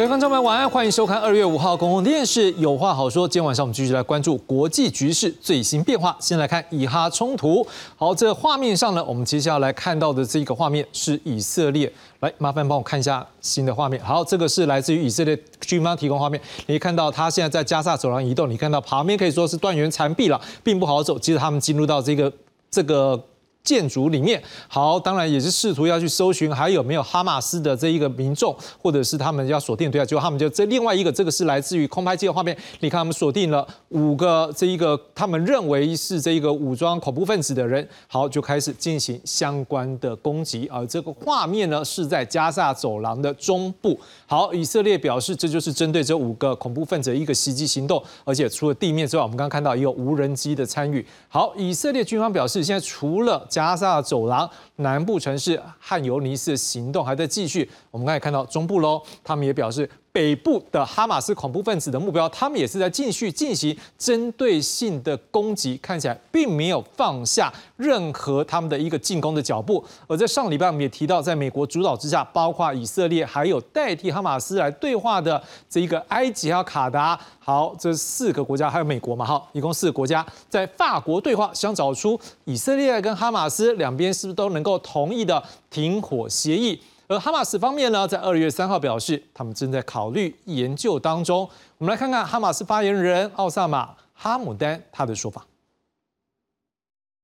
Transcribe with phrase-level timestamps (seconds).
[0.00, 3.28] 各位观众朋友，晚安，欢迎收看二月五号公共电视《有话好说》。
[3.30, 6.16] 今天晚上我们继续来关注国际局势最新变化。
[6.18, 7.66] 先来看以哈冲突。
[7.98, 11.92] 好，这画面上呢，我们接下来看到的这个画面是以色列。
[12.20, 14.02] 来，麻烦帮我看一下新的画面。
[14.02, 16.40] 好，这个是来自于以色列军方提供画面。
[16.64, 18.48] 你看到，他现在在加沙走廊移动。
[18.48, 21.18] 你看到旁边可以说是断垣残壁了，并不好走。
[21.18, 22.32] 接着他们进入到这个
[22.70, 23.22] 这个。
[23.62, 57.68] 建筑里面，好，当然也是试图要去搜寻还有没有哈马斯的这一个民众，或者是他们要锁定对象，结果他们就这另外一个，这个是来自于空拍机的画面，你看他们锁定了五个这一个他们认为是这一个武装恐怖分子的人，好，就开始进行相关的攻击，而这个画面呢是在加萨走廊的中部，好，以色列表示这就是针对这五个恐怖分子的一个袭击行动，而且除了地面之外，我们刚刚看到也有无人机的参与，好，以色列军方表示现在除了加沙走廊南部城市汉尤尼斯行动还在继续。
[57.90, 59.90] 我们刚才看到中部喽，他们也表示。
[60.20, 69.82] 北部的哈马斯恐怖分子的目标，他们也是在继续进行针对性的攻击，看起来并没有放下任何他们的一个进攻的脚步。
[70.06, 86.78] 而在上礼拜，我们也提到，在美国主导之下，包括以色列，还有代替哈马斯来对话的这一个埃及还有卡达，好，这四个国家还有美国嘛，哈，一共四个国家在法国对话，想找出以色列跟哈马斯两边是不是都能够同意的停火协议。
[87.09, 91.49] 而哈马斯方面呢，在二月三号表示，他们正在考虑研究当中。
[91.77, 95.45] 我们来看看哈马斯发言人奥萨马哈姆丹他的说法。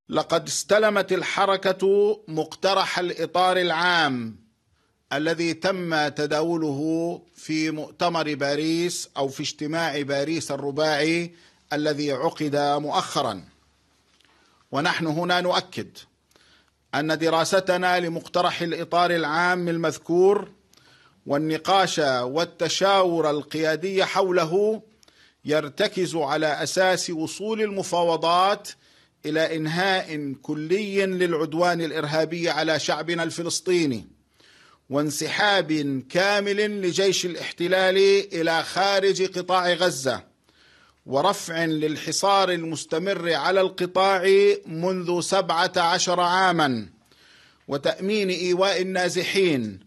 [0.09, 1.83] لقد استلمت الحركة
[2.27, 4.35] مقترح الإطار العام
[5.13, 11.31] الذي تم تداوله في مؤتمر باريس أو في اجتماع باريس الرباعي
[11.73, 13.43] الذي عقد مؤخرا
[14.71, 15.97] ونحن هنا نؤكد
[17.00, 20.50] أن دراستنا لمقترح الإطار العام المذكور
[21.26, 24.82] والنقاش والتشاور القيادي حوله
[25.44, 28.68] يرتكز على أساس وصول المفاوضات
[29.26, 34.06] إلى إنهاء كلي للعدوان الإرهابي على شعبنا الفلسطيني
[34.90, 37.96] وانسحاب كامل لجيش الاحتلال
[38.32, 40.35] إلى خارج قطاع غزة.
[41.06, 44.24] ورفع للحصار المستمر على القطاع
[44.66, 46.86] منذ سبعة عشر عاما
[47.68, 49.80] وتأمين إيواء النازحين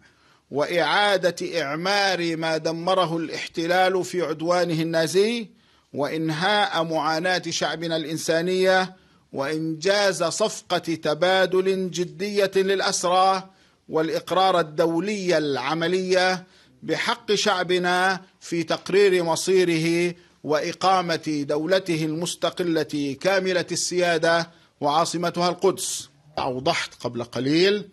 [0.52, 5.47] وإعادة إعمار ما دمره الاحتلال في عدوانه النازي
[5.94, 8.96] وإنهاء معاناة شعبنا الإنسانية
[9.34, 13.50] وإنجاز صفقة تبادل جدية للأسرى
[13.90, 16.47] والإقرار الدولي العملية
[16.84, 24.50] بحق شعبنا في تقرير مصيره وإقامة دولته المستقلة كاملة السيادة
[24.81, 27.89] وعاصمتها القدس أوضحت قبل قليل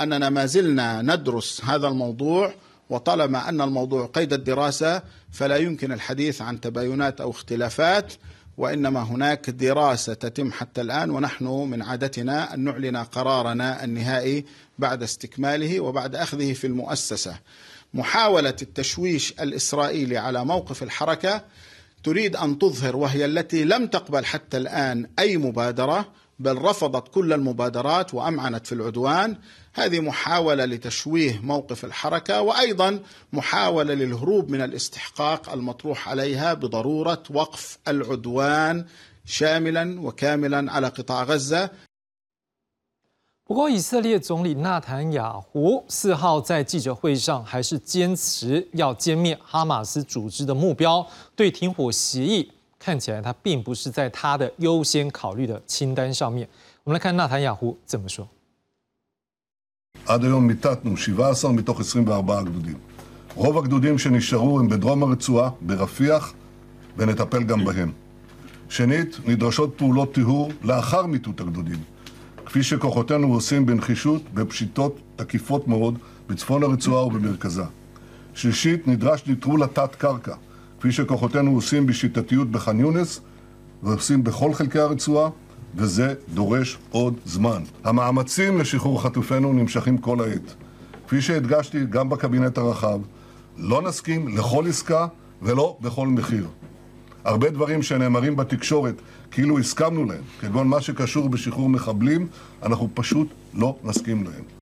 [0.00, 2.54] أننا ما زلنا ندرس هذا الموضوع
[2.90, 5.02] وطالما أن الموضوع قيد الدراسة
[5.32, 8.12] فلا يمكن الحديث عن تباينات أو اختلافات
[8.56, 14.44] وإنما هناك دراسة تتم حتى الآن ونحن من عادتنا أن نعلن قرارنا النهائي
[14.78, 17.36] بعد استكماله وبعد أخذه في المؤسسة.
[17.94, 21.44] محاولة التشويش الإسرائيلي على موقف الحركة
[22.04, 28.14] تريد أن تظهر وهي التي لم تقبل حتى الآن أي مبادرة بل رفضت كل المبادرات
[28.14, 29.36] وأمعنت في العدوان.
[29.74, 33.00] هذه محاولة لتشويه موقف الحركة وأيضا
[33.32, 38.84] محاولة للهروب من الاستحقاق المطروح عليها بضرورة وقف العدوان
[39.24, 41.70] شاملا وكاملا على قطاع غزة.
[43.49, 51.05] 不过，以色列总理纳坦雅胡四号在记者会上还是坚持要歼灭哈马斯组织的目标，
[51.35, 56.49] 对停火协议看起来他并不是在他的优先考虑的清单上面。
[56.83, 58.27] 我们来看纳坦雅胡怎么说。
[60.07, 62.77] עד היום מיטטנו 17 מתוך 24 גדודים.
[63.35, 66.33] רוב הגדודים שנשארו הם בדרום הרצועה, ברפיח,
[66.97, 67.91] ונטפל גם בהם.
[68.69, 71.79] שנית, נדרשות פעולות טיהור לאחר מיטוט הגדודים.
[72.50, 75.98] כפי שכוחותינו עושים בנחישות בפשיטות תקיפות מאוד
[76.28, 77.62] בצפון הרצועה ובמרכזה.
[78.34, 80.34] שלישית, נדרש נטרול התת-קרקע,
[80.78, 83.20] כפי שכוחותינו עושים בשיטתיות בח'אן יונס
[83.82, 85.30] ועושים בכל חלקי הרצועה,
[85.76, 87.62] וזה דורש עוד זמן.
[87.84, 90.54] המאמצים לשחרור חטופינו נמשכים כל העת.
[91.06, 93.00] כפי שהדגשתי גם בקבינט הרחב,
[93.56, 95.06] לא נסכים לכל עסקה
[95.42, 96.46] ולא בכל מחיר.
[97.24, 98.94] הרבה דברים שנאמרים בתקשורת
[99.30, 102.26] כאילו הסכמנו להם, כגון מה שקשור בשחרור מחבלים,
[102.62, 104.59] אנחנו פשוט לא נסכים להם.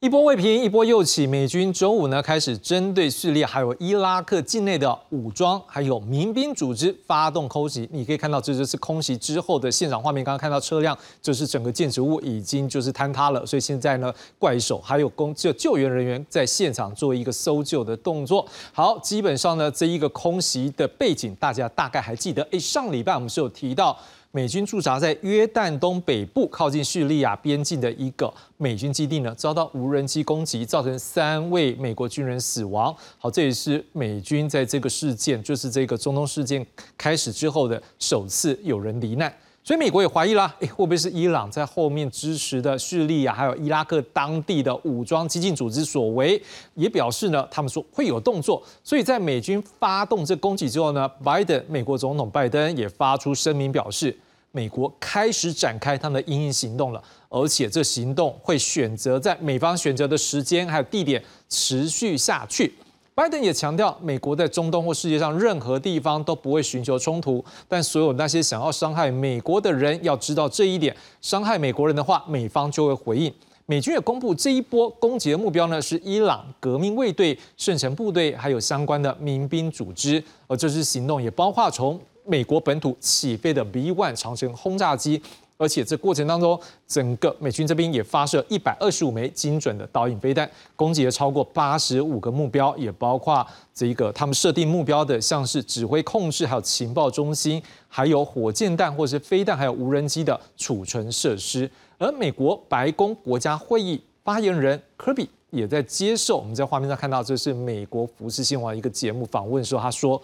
[0.00, 1.26] 一波未平，一波又起。
[1.26, 7.88] 美军周五呢开始针对叙利亚还有伊拉克境内的武装还有民兵组织发动空袭。
[7.90, 10.22] 你可以看到，这就是空袭之后的现场画面。
[10.22, 13.44] 刚刚看到车辆，就是整个建筑物已经就是坍塌了。
[13.44, 18.46] 所以现在呢，怪手还有工就救援人员在现场做一个搜救的动作。
[18.72, 22.46] 好，基本上呢，这一个空袭的背景，大家大概还记得。
[22.52, 23.98] 哎，上礼拜我们是有提到。
[24.30, 32.94] 美军驻扎在约旦东北部靠近叙利亚边境的一个美军基地呢，遭到无人机攻击，造成三位美国军人死亡。
[33.16, 36.64] 好，这也是美军在这个事件，就是这个中东事件
[36.96, 39.34] 开始之后的首次有人罹难。
[39.68, 46.42] 所以美国也怀疑啦，哎，会不会是伊朗在后面支持的叙利亚还有伊拉克当地的武装激进组织所为？
[46.72, 48.62] 也表示呢，他们说会有动作。
[48.82, 54.18] 所以在美军发动这攻击之后呢，拜登美国总统拜登也发出声明表示，
[54.52, 62.72] 美国开始展开他们的应应行动了，而且这行动会选择在美方选择的时间还有地点持续下去。
[63.18, 73.34] 拜登也强调，美国在中东或世界上任何地方都不会寻求冲突，但所有那些想要伤害美国的人要知道这一点，伤害美国人的话，美方就会回应。
[73.66, 85.20] 美军也公布，这一波攻击的目标呢是伊朗革命卫队、圣城部队，还有相关的民兵组织，而这支行动也包括从美国本土起飞的 B-1 长城轰炸机。
[85.58, 93.44] 而且这过程当中，整个美军这边也发射一百二十五枚精准的导引飞弹，攻击了超过八十五个目标，也包括
[93.74, 101.68] 这一个他们设定目标的，像是指挥控制、还有情报中心，还有火箭弹或者是飞弹，还有无人机的储存设施。
[101.98, 110.22] 而美国白宫国家会议发言人科比也在接受我们在画面上看到，这是美国福斯新闻一个节目访问时候，他说。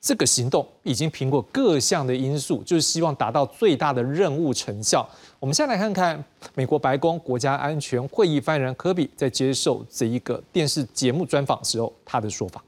[0.00, 5.06] 这个行动已经评过各项的因素，就是希望达到最大的任务成效。
[5.38, 6.24] 我们先来看看
[6.54, 12.64] 美国白宫国家安全会议发言人科比在接受这一个电视节目专访时候他的说法。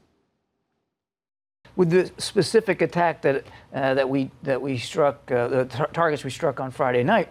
[1.75, 3.41] With the specific attack that
[3.73, 7.29] uh, that we that we struck uh, the targets we struck on Friday night,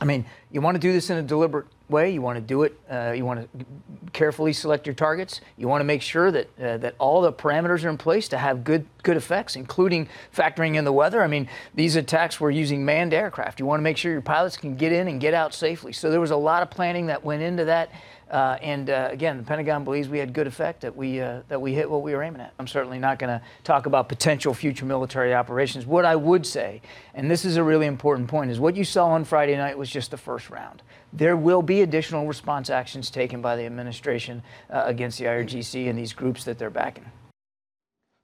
[0.00, 2.10] I mean, you want to do this in a deliberate way.
[2.10, 2.78] You want to do it.
[2.90, 3.64] Uh, you want to
[4.12, 5.40] carefully select your targets.
[5.56, 8.38] You want to make sure that uh, that all the parameters are in place to
[8.38, 11.22] have good good effects, including factoring in the weather.
[11.22, 13.60] I mean, these attacks were using manned aircraft.
[13.60, 15.92] You want to make sure your pilots can get in and get out safely.
[15.92, 17.90] So there was a lot of planning that went into that.
[18.31, 21.61] Uh, and uh, again, the Pentagon believes we had good effect that we uh, that
[21.61, 22.51] we hit what we were aiming at.
[22.57, 25.85] I'm certainly not going to talk about potential future military operations.
[25.85, 26.81] What I would say,
[27.13, 29.89] and this is a really important point, is what you saw on Friday night was
[29.89, 30.81] just the first round.
[31.11, 34.41] There will be additional response actions taken by the administration
[34.71, 37.05] uh, against the IRGC and these groups that they're backing.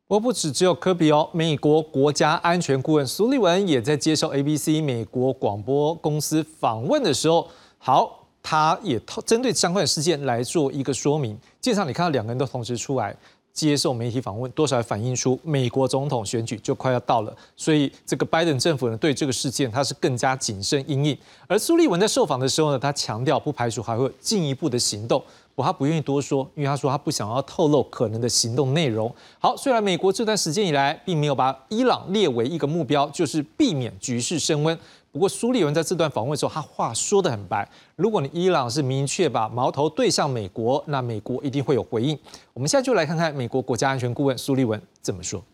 [0.07, 7.47] 不过不止只有科比哦，美国国家安全顾问苏利文也在接受 ABC 美国广播公司访问的时候，
[7.77, 11.36] 好， 他也针对相关的事件来做一个说明。
[11.60, 13.16] 现场你看到两个人都同时出来。
[13.54, 21.16] 接受媒体访问，多少反映出美国总统选举就快要到了，所以这个拜登政府呢对这个事件他是更加谨慎应应。
[21.46, 25.22] 而苏利文在受访的时候呢，他强调不排除还会进一步的行动，
[25.54, 29.14] 不他不愿意多说，因为他说他不想要透露可能的行动内容。
[29.38, 34.76] 好，虽然美国这段时间以来并没有把伊朗列为一个目标，就是避免局势升温。
[35.14, 37.66] 不过苏利文在这段访问的时候，他话说的很白。
[37.94, 42.18] 如果你伊朗是明确把矛头对向美国，那美国一定会有回应。
[42.52, 45.44] 我们现在就来看看美国国家安全顾问苏利文怎么说。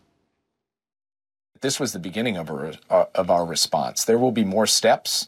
[1.61, 2.73] This was the beginning of our
[3.13, 4.03] of our response.
[4.03, 5.25] There will be more steps.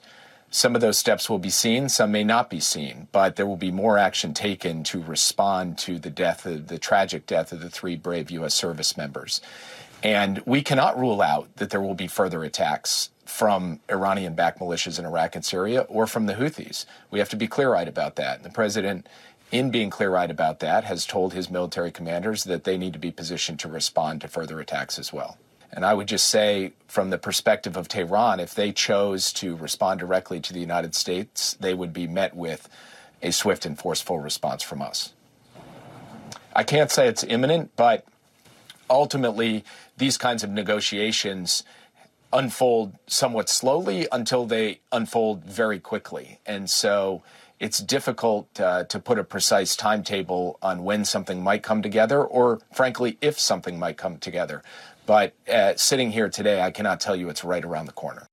[0.49, 3.55] Some of those steps will be seen, some may not be seen, but there will
[3.55, 7.69] be more action taken to respond to the death of the tragic death of the
[7.69, 8.55] three brave U.S.
[8.55, 9.41] service members.
[10.01, 14.99] And we cannot rule out that there will be further attacks from Iranian backed militias
[14.99, 16.85] in Iraq and Syria or from the Houthis.
[17.09, 18.35] We have to be clear eyed about that.
[18.37, 19.09] And the president,
[19.51, 22.99] in being clear eyed about that, has told his military commanders that they need to
[22.99, 25.39] be positioned to respond to further attacks as well.
[25.71, 29.99] And I would just say, from the perspective of Tehran, if they chose to respond
[29.99, 32.69] directly to the United States, they would be met with
[33.23, 35.11] a swift and forceful response from us.
[36.55, 38.05] I can't say it's imminent, but
[38.91, 39.63] ultimately,
[39.97, 41.63] these kinds of negotiations
[42.32, 46.38] unfold somewhat slowly until they unfold very quickly.
[46.44, 47.22] And so
[47.58, 52.58] it's difficult uh, to put a precise timetable on when something might come together or,
[52.72, 54.62] frankly, if something might come together.
[55.06, 58.24] But uh, sitting here today, I cannot tell you it's right around the corner.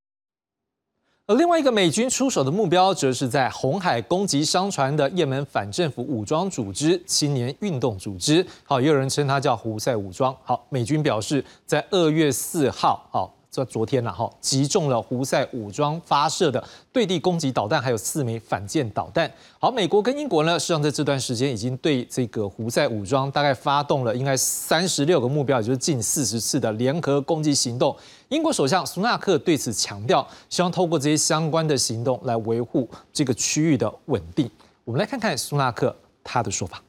[1.27, 8.45] 而另外一个美军出手的目标，则是在红海攻击商船的也门反政府武装组织青年运动组织。
[8.63, 10.35] 好，也有人称它叫胡塞武装。
[10.43, 13.33] 好，美军表示，在二月四号，好。
[13.50, 19.30] 在昨天呢，哈，击中了胡塞武装发射的对地攻击导弹，还有四枚反舰导弹。
[19.58, 27.94] 好，美国跟英国呢，实际上在这段时间已经对这个胡塞武装大概发动了应该三十六个目标，也就是近四十次的联合攻击行动。
[28.28, 34.48] 英国首相苏纳克对此强调，希望透过这些相关的行动来维护这个区域的稳定。
[34.84, 36.80] 我们来看看苏纳克他的说法。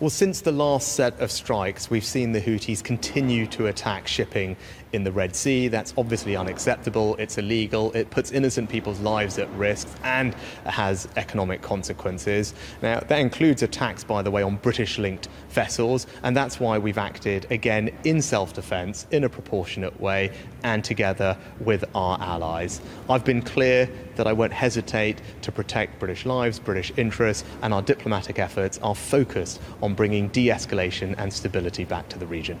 [0.00, 4.56] Well, since the last set of strikes, we've seen the Houthis continue to attack shipping
[4.92, 5.68] in the Red Sea.
[5.68, 7.16] That's obviously unacceptable.
[7.16, 7.92] It's illegal.
[7.92, 12.54] It puts innocent people's lives at risk and has economic consequences.
[12.82, 16.98] Now, that includes attacks, by the way, on British linked vessels, and that's why we've
[16.98, 20.32] acted again in self defense in a proportionate way
[20.62, 22.80] and together with our allies.
[23.08, 27.82] I've been clear that I won't hesitate to protect British lives, British interests, and our
[27.82, 32.58] diplomatic efforts are focused on bringing de escalation and stability back to the region.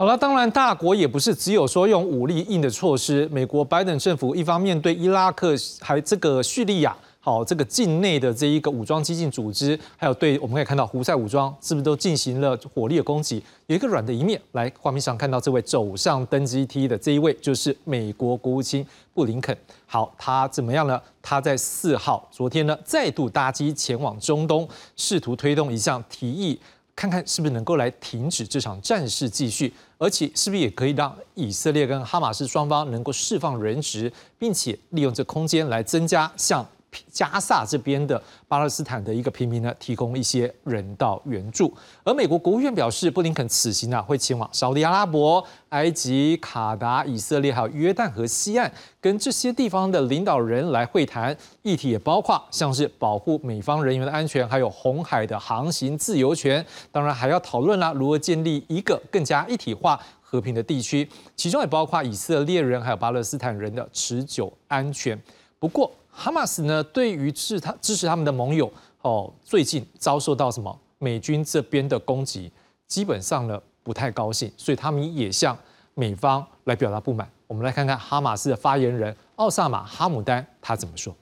[0.00, 3.28] 好了，当然大国也不是只有说用武力硬的措施。
[3.32, 13.42] 美国拜登政府一方面对伊拉克还这个叙利亚，好这个境内的这一个武装激进组织，还有对我们可以看到胡塞武装是不是都进行了火力的攻击？
[13.66, 19.58] 有一个软的一面，来画面上看到这位走上登机梯的这一位，就是美国国务卿布林肯。
[19.84, 21.02] 好，他怎么样呢？
[21.20, 26.56] 他在四号昨天呢再度搭机前往中东，试图推动一项提议。
[26.94, 36.66] 看看是不是能够来停止这场战事继续，而且是不是也可以让以色列跟哈马斯双方能够释放人质，并且利用这空间来增加像。
[37.12, 41.72] 加萨这边的巴勒斯坦的一个平民呢，提供一些人道援助。
[42.02, 51.36] 而美国国务院表示，布林肯此行啊会前往沙特阿拉伯、埃及、卡达、以色列还有约旦河西岸，跟这些地方的领导人来会谈。
[51.62, 56.64] 议题也包括像是保护美方人员的安全，还有红海的航行自由权。
[56.90, 65.20] 当然还要讨论啦，如何建立一个更加一体化、和平的地区，其中也包括以色列人还有巴勒斯坦人的持久安全。
[65.58, 68.71] 不过，哈马斯呢，对于是他支持他们的盟友
[69.01, 72.51] 哦，最近遭受到什么美军这边的攻击，
[72.87, 75.57] 基本上呢不太高兴，所以他们也向
[75.93, 77.29] 美方来表达不满。
[77.47, 81.15] 我们来看看哈马斯的发言人奥萨马哈姆丹他怎么说。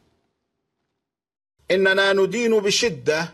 [1.71, 3.29] إننا ندين بشدة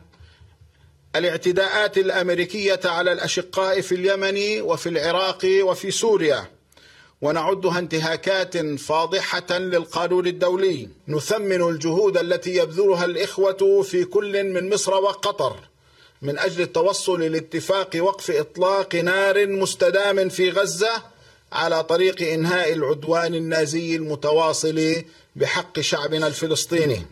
[1.15, 6.45] الاعتداءات الأمريكية على الأشقاء في اليمن وفي العراق وفي سوريا
[7.21, 15.55] ونعدها انتهاكات فاضحة للقانون الدولي نثمن الجهود التي يبذلها الإخوة في كل من مصر وقطر
[16.21, 21.03] من أجل التوصل لاتفاق وقف إطلاق نار مستدام في غزة
[21.51, 25.03] على طريق إنهاء العدوان النازي المتواصل
[25.35, 27.05] بحق شعبنا الفلسطيني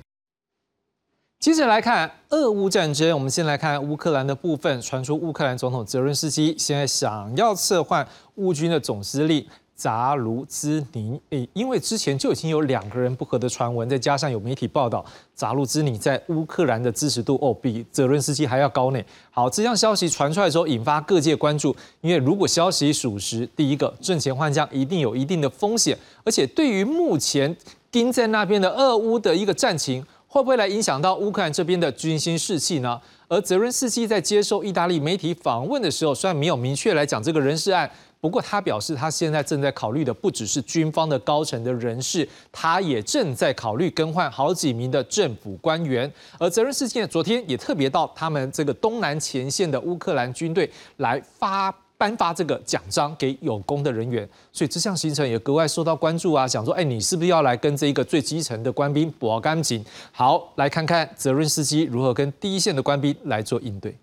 [1.39, 4.81] 接着来看俄乌战争，我们先来看乌克兰的部分。
[4.81, 9.45] 传出乌克兰总统泽伦斯基现在想要撤换乌军的总司令
[9.80, 11.18] 扎卢兹尼。
[11.30, 15.02] 诶，因为之前就已经有两个人不和的传闻，再加上有媒体报道，
[15.34, 19.00] 扎卢兹尼在乌克兰的支持度哦比泽伦斯基还要高呢。
[19.30, 21.74] 好，这项消息传出来之后，引发各界关注。
[22.02, 27.56] 因为如果消息属实，第一个挣钱换将一定有一定的风险，而且对于目前
[27.90, 30.04] 盯在那边的俄乌的一个战情。
[30.32, 33.00] 会不会来影响到乌克兰这边的军心士气呢？
[33.26, 37.90] 而泽伦斯基在接受意大利媒体访问的时候，虽然没有明确来讲这个人事案，
[38.20, 46.12] 不过他表示他现在正在考虑的不只是军方的高层的人士，他也正在考虑更换好几名的政府官员。
[46.38, 51.74] 而泽伦斯基昨天也特别到他们这个东南前线的乌克兰军队来发。
[52.00, 56.48] 颁发这个奖章给有功的人员，所以这项行程也格外受到关注啊！
[56.48, 59.84] 想说，哎，你是不是要来跟这一个最基层的官兵搏干净？
[60.10, 63.94] 好，来看看泽伦斯基如何跟第一线的官兵来做应对。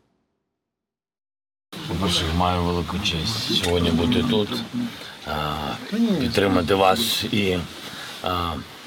[1.88, 4.50] По-перше, маю велику честь сьогодні бути тут,
[6.20, 7.58] підтримати вас і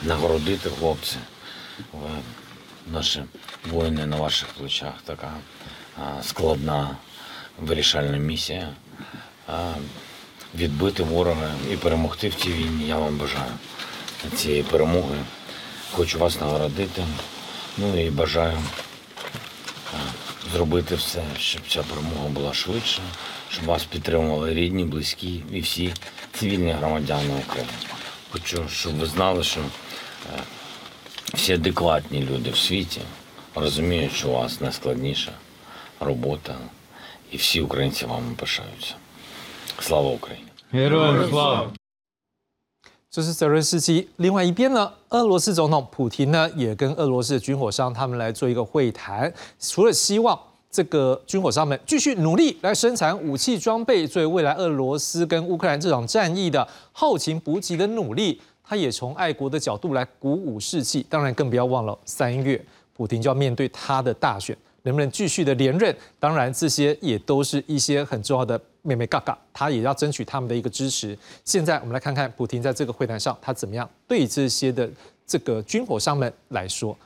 [0.02, 1.16] нагородити хлопці.
[2.92, 3.22] Наші
[3.70, 5.32] воїни на ваших плечах така
[6.22, 6.96] складна
[7.58, 8.68] вирішальна місія.
[10.54, 12.86] відбити ворога і перемогти в цій війні.
[12.86, 13.52] Я вам бажаю
[14.36, 15.16] цієї перемоги.
[15.92, 17.04] Хочу вас нагородити.
[17.78, 18.58] Ну і бажаю
[20.52, 23.00] зробити все, щоб ця перемога була швидше,
[23.50, 25.94] щоб вас підтримували рідні, близькі і всі
[26.32, 27.72] цивільні громадяни України.
[28.30, 29.60] Хочу, щоб ви знали, що
[31.34, 33.00] всі адекватні люди в світі
[33.54, 35.32] розуміють, що у вас найскладніша
[36.00, 36.54] робота,
[37.32, 38.94] і всі українці вами пишаються.
[39.80, 40.46] Слава Україні!
[40.72, 41.70] Героям слава!
[43.10, 44.08] 这是泽伦斯基。
[44.18, 50.38] 另外一边呢，俄罗斯总统普京呢，也跟俄罗斯的军火商他们来做一个会谈，除了希望
[50.70, 58.40] 这个军火商们继续努力来生产武器装备，作为未来俄罗斯跟乌克兰这场战役的后勤补给的努力。
[58.62, 61.04] 他也从爱国的角度来鼓舞士气。
[61.10, 62.64] 当然，更不要忘了三月
[62.96, 65.92] 普京就要面对他的大选，能不能继续的连任？
[66.20, 71.17] 当然，这些也都是一些很重要的妹妹嘎嘎，他也要争取他们的一个支持。
[71.43, 74.89] 现在我们来看看普京在这个会谈上他怎么样对这些的
[75.25, 76.97] 这个军火商们来说。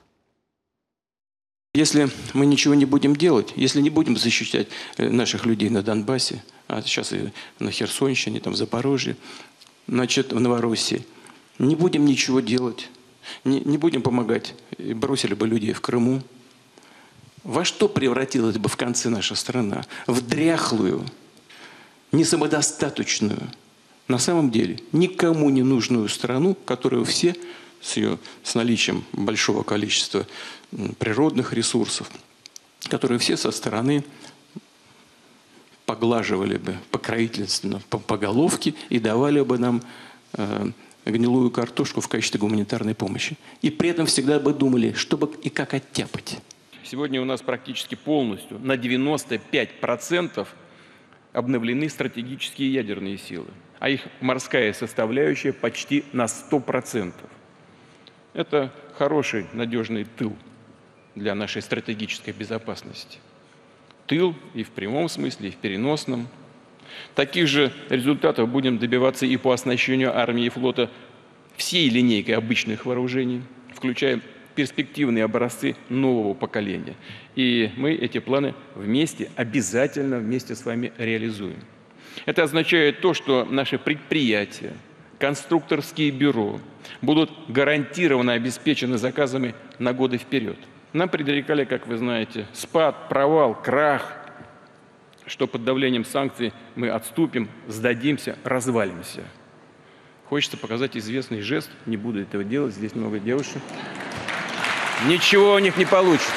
[1.75, 4.67] Если мы ничего не будем делать, если не будем защищать
[4.97, 9.15] наших людей на Донбассе, а сейчас и на Херсонщине, там в Запорожье,
[9.87, 11.05] значит, в Новороссии,
[11.59, 12.89] не будем ничего делать,
[13.43, 16.23] не, не будем помогать, бросили бы людей в Крыму.
[17.43, 19.85] Во что превратилась бы в конце наша страна?
[20.07, 21.05] В дряхлую,
[22.14, 23.50] несамодостаточную,
[24.08, 27.34] на самом деле никому не нужную страну, которую все
[27.80, 30.26] с ее с наличием большого количества
[30.98, 32.10] природных ресурсов,
[32.88, 34.04] которые все со стороны
[35.86, 39.82] поглаживали бы покровительственно по, по головке и давали бы нам
[40.32, 40.70] э,
[41.04, 43.36] гнилую картошку в качестве гуманитарной помощи.
[43.60, 46.38] И при этом всегда бы думали, чтобы и как оттяпать.
[46.84, 50.46] Сегодня у нас практически полностью, на 95%
[51.34, 53.48] обновлены стратегические ядерные силы,
[53.80, 57.12] а их морская составляющая почти на 100%.
[58.32, 60.34] Это хороший, надежный тыл
[61.14, 63.18] для нашей стратегической безопасности.
[64.06, 66.28] Тыл и в прямом смысле, и в переносном.
[67.14, 70.90] Таких же результатов будем добиваться и по оснащению армии и флота
[71.56, 73.42] всей линейкой обычных вооружений,
[73.74, 74.20] включая
[74.54, 76.94] перспективные образцы нового поколения.
[77.34, 81.58] И мы эти планы вместе, обязательно вместе с вами реализуем.
[82.26, 84.72] Это означает то, что наши предприятия,
[85.18, 86.60] конструкторские бюро
[87.02, 90.58] будут гарантированно обеспечены заказами на годы вперед.
[90.92, 94.12] Нам предрекали, как вы знаете, спад, провал, крах,
[95.26, 99.24] что под давлением санкций мы отступим, сдадимся, развалимся.
[100.26, 103.60] Хочется показать известный жест, не буду этого делать, здесь много девушек.
[105.07, 106.31] Ничего у них не получится.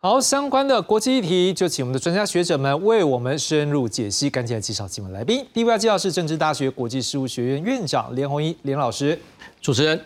[0.00, 4.28] 好，相关的国际议题，就请我们的专家学者们为我们深入解析。
[4.28, 5.46] 赶紧来介绍几位来宾。
[5.54, 9.18] 第一位要介绍是政治大学国际事务学院院长连宏一连老师，
[9.62, 9.98] 主持人，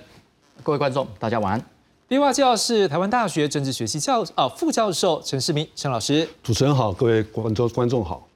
[0.63, 1.61] 各位观众，大家晚安。
[2.09, 8.29] 第二位要介绍是台湾大学政治学系教啊副教授陈世明陈老师，主持人好，各位观众观众好。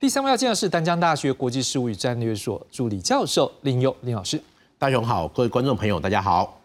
[0.00, 4.42] 第三位要介绍是丹江大学国际事务与战略所助理教授林佑林老师，
[4.78, 6.58] 大雄好，各位观众朋友大家好。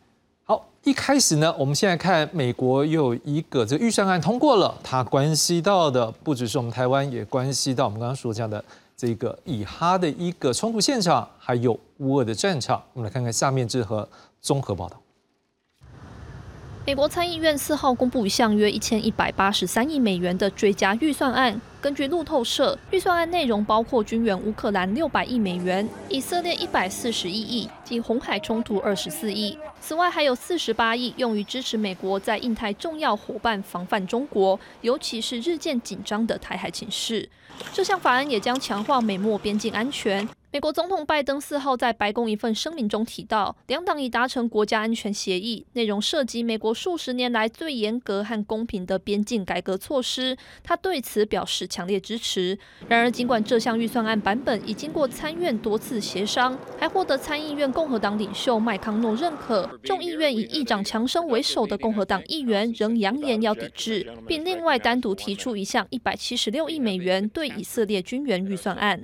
[0.45, 8.63] 好，一开始呢，我们现在看美国又有一个这预算案通过了，它关系到的不只是我们台湾，也关系到我们刚刚所讲的
[8.97, 12.83] 这个以哈的一个冲突现场，还有乌俄的战场。
[12.93, 14.07] 我们来看看下面这和
[14.41, 15.02] 综合报道。
[16.85, 21.61] 美国参议院四号公布一项约一千一百八十三亿美元的追加预算案。
[21.81, 29.57] 根据路透社，预算案内容包括军援乌克兰六百亿美元，以色列一百四十一亿及红海冲突二十四亿。
[29.81, 37.29] 此外，还有四十八亿用于支持美国在印太重要伙伴防范中国，尤其是日渐紧张的台海情势。
[37.73, 40.29] 这项法案也将强化美墨边境安全。
[40.53, 50.37] 美国总统拜登四号在白宫一份声明中提到，两党已达成国家安全协议，内容涉及美国数十年来最严格和公平的边境改革措施。
[50.63, 52.59] 他对此表示强烈支持。
[52.87, 69.03] 然而，尽管这项预算案版本已经过参院多次协商，还获得参议院共和党领袖麦康诺认可，众议院以议长强生为首的共和党议员仍扬言要抵制，并另外单独提出一项一百七十六亿美元对以色列军援预算案。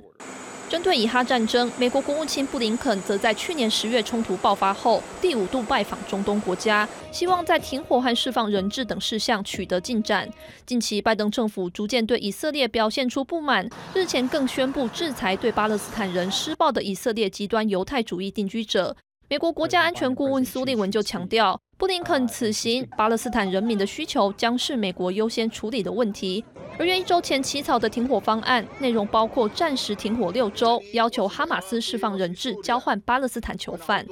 [0.69, 10.29] 针对以哈战争，美国国务卿布林肯则在去年十月冲突爆发后第五度拜访中东国家，希望在停火和释放人质等事项取得进展。
[10.67, 18.95] 近期，拜登政府逐渐对以色列表现出不满，日前更宣布制裁对巴勒斯坦人施暴的以色列极端犹太主义定居者。
[19.27, 26.45] 美国国家安全顾问苏利文就强调，布林肯此行，巴勒斯坦人民的需求将是美国优先处理的问题。
[26.79, 34.07] 而约一周前起草的停火方案内容包括暂时停火六周，要求哈马斯释放人质，交换巴勒斯坦囚犯。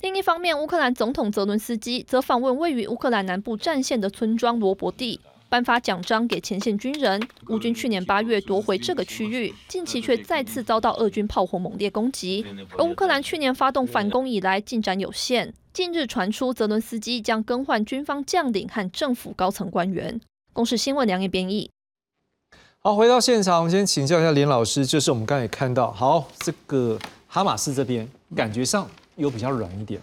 [0.00, 5.20] 另一方面，乌克兰总统泽伦斯基则访问位于乌克兰南部战线的村庄罗伯蒂。
[5.48, 7.22] 颁发奖章给前线军人。
[7.48, 12.44] 乌军去年八月夺回这个区域，近期却再次遭到俄军炮火猛烈攻击。
[12.76, 20.20] 而乌克兰去年发动反攻以来进展有限，近日传出泽伦斯基将更换军方将领和政府高层官员。
[20.52, 21.70] 公视新闻梁毅编译。
[22.86, 29.98] 好，回到现场，我们先请教一下林老师，就是我们刚才也看到，好，这个哈马斯这边感觉上又比较软一点，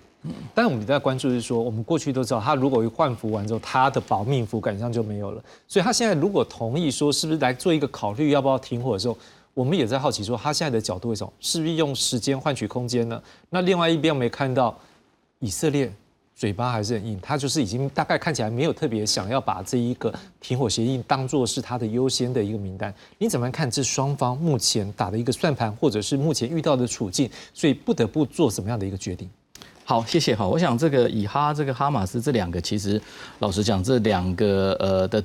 [0.55, 5.39] 但是我们在关注是说，我们过去都知道，他如果换服完之后，他的保命服感上就没有了。
[5.67, 9.15] 所以他现在如果同意说，是不是来做一个考虑，要不要停火的时候，
[9.53, 11.31] 我们也在好奇说，他现在的角度为什么？
[11.39, 13.21] 是不是用时间换取空间呢？
[13.51, 14.75] 那另外一边我们也看到
[15.37, 15.93] 以色列。
[16.41, 22.91] 嘴巴还是很硬，他就是已经大概看起来没有特别想要把这一个停火协议当做是他的优先的一个名单。
[23.19, 29.29] 你怎么看这双方目前打的一个算盘，或者是目前遇到的处境，所以不得不做什么样的一个决定？
[29.85, 30.35] 好，谢谢。
[30.35, 32.99] 好，我想这个以哈这个哈马斯这两个，其实
[33.37, 35.23] 老实讲，这两个呃的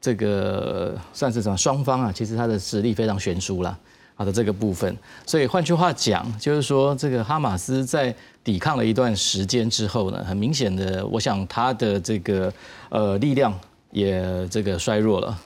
[0.00, 3.78] 这个算是什么双方啊，其实他的实力非常悬殊了。
[4.18, 12.50] 好的这个部分，所以换句话讲，就是说这个哈马斯在抵抗了一段时间之后呢，很明显的，我想他的这个
[12.88, 13.52] 呃力量
[13.90, 15.38] 也这个衰弱了。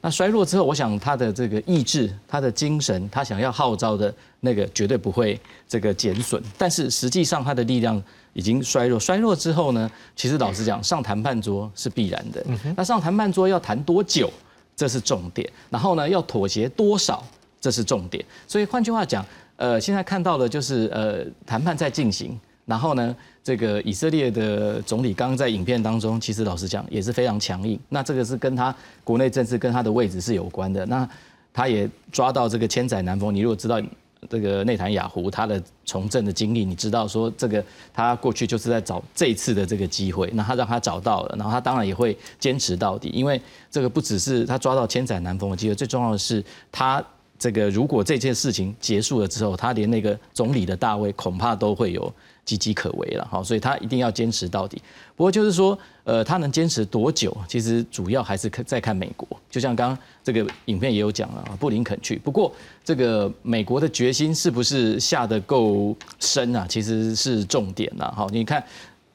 [0.00, 6.42] 那衰弱之后，我想他的这个意志、他的精神，他想要号召的那个绝对不会这个减损。
[6.58, 12.44] 但是实际上他的力量已经衰弱，衰弱之后呢，其实老实讲，上谈判桌是必然的。
[12.76, 14.32] 那上谈判桌要谈多久，
[14.74, 15.48] 这是重点。
[15.70, 17.22] 然后呢，要妥协多少？
[17.66, 19.26] 这是重点，所以换句话讲，
[19.56, 31.08] 呃，现在看到的就是呃，谈判在进行，然后呢，这个以色列的总理刚刚在影片当中，其实老实讲也是非常强硬，那这个是跟他国内政治跟他的位置是有关的，那
[31.52, 33.82] 他也抓到这个千载难逢，你如果知道
[34.30, 47.04] 这个内塔雅胡他的从政的经历，你知道说这个他过去就是在找这一次的这个机会，那他让他找到了，然后他当然也会坚持到底，因为这个不只是他抓到千载难逢的机会，最重要的是他。
[47.38, 52.12] 这个如果这件事情结束了之后，他连那个总理的大位恐怕都会有
[52.46, 54.80] 岌岌可危了，好，所以他一定要坚持到底。
[55.14, 59.28] 不过就是说，呃，他能坚持多久，其实主要还是看再看美国。
[59.50, 62.16] 就像刚刚这个影片也有讲了，布林肯去。
[62.16, 62.52] 不过
[62.84, 66.66] 这个美国的决心是不是下得够深啊？
[66.68, 68.12] 其实是重点了。
[68.16, 68.64] 好，你看。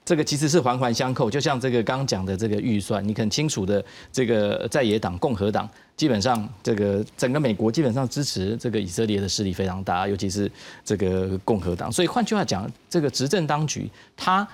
[0.04, 3.82] 这个其实是环环相扣，就像这个刚讲的这个预算，你很清楚的，
[4.12, 5.70] 这个在野党共和党
[6.02, 10.52] 基本上这个整个美国基本上支持这个以色列的势力非常大，尤其是
[10.84, 11.92] 这个共和党。
[11.92, 13.88] 所以换句话讲，这个执政当局
[14.18, 14.48] 他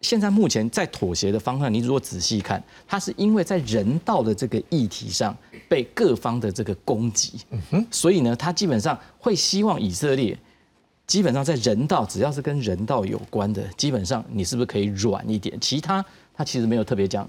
[0.00, 5.36] 现在目前在妥协的方向，你如果仔细看，他是因为在人道的这个议题上
[5.68, 7.40] 被各方的这个攻击，
[7.90, 10.38] 所以呢，他基本上会希望以色列。
[11.08, 15.60] 基本上在人道，只要是跟人道有关的，基本上你是不是可以软一点？
[15.60, 17.28] 其他他其实没有特别讲，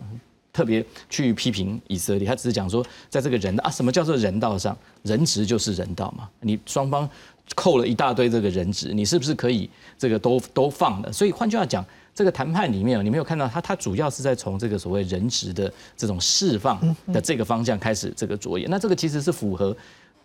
[0.58, 6.28] 特别去批评以色列，他只是讲说，在这个人啊，什么叫做人道上，人质就是人道嘛。
[6.41, 7.08] 你双方
[7.54, 11.13] 扣了一大堆这个人质，你是不是可以这个都 都放的？
[11.13, 16.82] 所以换句话讲，这个谈判里面，你没有看到他，他主要是在从这个所谓人质的这种释放
[17.13, 18.67] 的这个方向开始这个着眼。
[18.67, 19.78] 那这个其实是符合。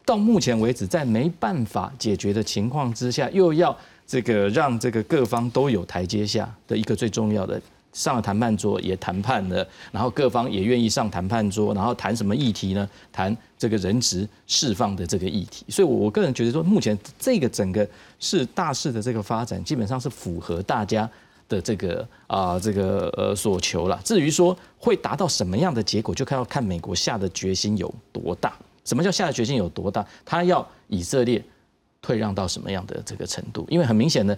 [0.05, 7.61] 到目前为止，在没办法解决的情况之下，又要这个让这个各方都有台阶下的一个最重要的
[7.93, 12.89] 上了谈判桌也谈判了，然后各方也愿意上谈判桌，然后谈什么议题呢？
[13.13, 15.65] 谈这个人质释放的这个议题。
[15.69, 17.87] 所以，我我个人觉得说，目前这个整个
[18.19, 21.09] 是大势的这个发展，基本上是符合大家
[21.49, 24.01] 的这个啊这个呃所求了。
[24.03, 28.57] 至于说会达到什么样的结果，就看要看美国下的决心有多大。
[28.85, 30.05] 什么叫下的决心有多大？
[30.25, 31.45] 他要以色列
[32.01, 33.67] 退让到什么样的这个程度？
[33.69, 34.37] 因为很明显的，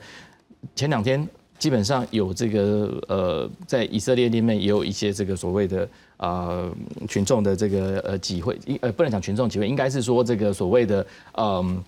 [0.75, 1.27] 前两天
[1.65, 6.71] 基本上有这个呃，在以色列里面也有一些这个所谓的啊
[7.09, 11.07] 群众的这个呃集会，呃不能讲群众集会，应该是说这个所谓的
[11.39, 11.83] 嗯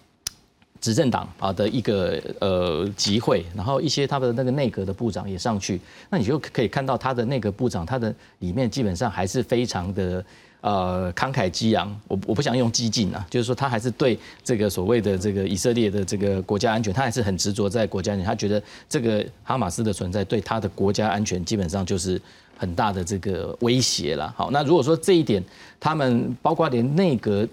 [0.81, 10.25] 执政党啊的一个呃集会，然后一些他们的那个内阁的部长也上去，那你就可以看到他的内阁部长，他的里面基本上还是非常的。
[10.61, 22.21] 呃，慷慨激昂，我我不想用激进啊，就是说他还是对这个所谓的这个以色列的这个国家安全，他还是很执着在国家安全，他觉得这个哈马斯的存在对他的国家安全基本上就是
[22.57, 24.33] 很大的这个威胁了。
[24.37, 25.43] 好，那如果说这一点，
[25.79, 27.47] 他们包括连内阁。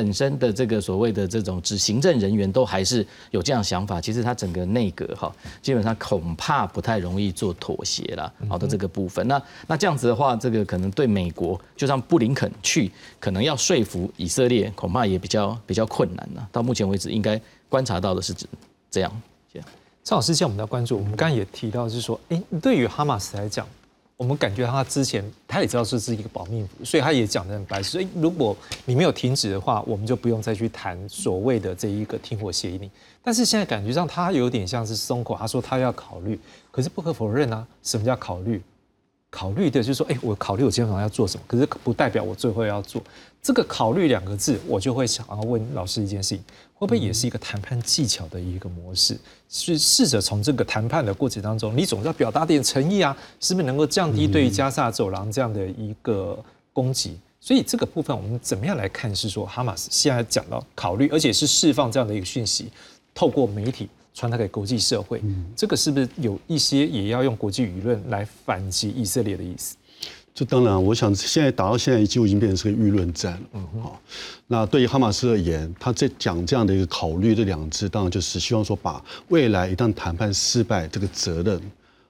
[0.00, 8.32] 本身的这个所谓的这种指行政人员都还是有这样想法，其实他整个内阁哈，基本上恐怕不太容易做妥协了。
[8.48, 16.48] 好的，这个部分，那那这样子的话，这个可能对美国，就像布林肯去，可能要说服以色列，恐怕也比较比较困难了。
[16.50, 18.46] 到目前为止，应该观察到的是指
[18.90, 19.22] 这样。
[20.02, 23.66] 张老师，现在我们的关注，我们刚刚也提到是说，哎，对于哈马斯来讲。
[24.20, 28.54] 我们感觉他之前他也知道这是一个保命符，所以他也讲得很白，所以如果
[28.84, 32.90] 你没有停止的话，我们就不用再去谈所谓的这一个停火协议。
[33.24, 36.38] 但是现在感觉上他有点像是松口，他说他要考虑，
[36.70, 38.60] 可是不可否认啊，什么叫考虑？
[39.30, 43.02] 考虑的就是说，哎，我考虑我今天晚上要做什么，可是不代表我最后要做。
[43.40, 46.44] 这个考虑两个字，我就会想要问老师一件事情：
[46.80, 49.14] 会不会也是一个谈判技巧的一个模式？
[49.50, 57.18] 是试着从这个谈判的过程当中，你总要表达点诚意啊，是不是能够降低对于加沙走廊这样的一个攻击？
[57.38, 59.14] 所以这个部分我们怎么样来看？
[59.14, 62.70] 是说哈马斯现在讲到考虑，而且是释放这样的一个讯息，
[63.14, 65.22] 透过媒体传达给国际社会，
[65.54, 69.76] 这个是不是有一些也要用国际舆论来反击以色列的意思？
[70.40, 73.40] 这当然，我想现在打到现在，几乎已经变成是个舆论战了。
[73.52, 74.00] 嗯，好，
[74.46, 81.60] 那对于哈马斯而言，他在讲这样的一个考虑这两字，当然就是希望说，把未来一旦谈判失败这个责任，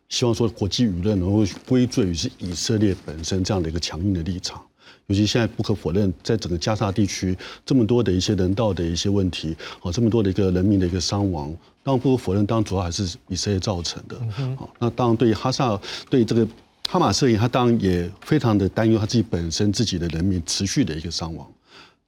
[0.08, 4.62] 希望说国际舆论能够归罪于是以色列本身这样的一个强硬的立场。
[5.08, 14.16] 尤其现在不可否认，在整个加沙地区这么多的一些人道的一些问题，哦，这么多的一个人民的一个伤亡，当然不可否认，当然主要还是以色列造成的。
[14.54, 15.76] 好，那当然对于哈萨
[16.08, 16.46] 对这个。
[16.92, 21.48] 哈马斯他当然也非常的担忧他自己本身自己的人民持续的一个伤亡，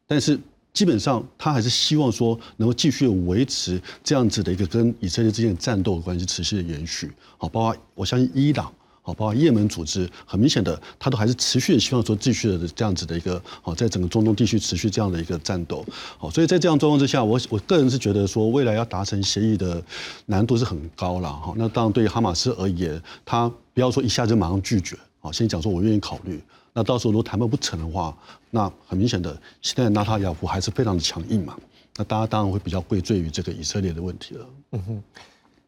[0.09, 0.37] 但是
[0.73, 7.09] 基本上他还是希望说能够继续维持这样子的一个跟以色列之间的战斗的关系持续的延续。
[7.38, 8.73] 好，包括我相信伊朗。
[9.04, 15.84] 好，包括也门组织，很明显的，他都还是持续的希望说继续的这样子的一个，好，在整个中东地区持续这样的一个战斗。
[16.16, 19.82] 好，所以在这样状况之下，我我个人是觉得说，未来要达成协议的
[20.26, 21.32] 难度是很高了。
[21.32, 26.40] 哈，那当然对于哈马斯而言，他不要说一下就马上拒绝，好，先讲说我愿意考虑。
[26.72, 28.16] 那到时候如果谈判不成的话，
[28.50, 31.58] 那很明显的，现在纳塔亚夫还是非常的强硬嘛。
[31.96, 34.46] 那大家当然会比较归罪于这个以色列的问题了。
[34.70, 35.02] 嗯哼，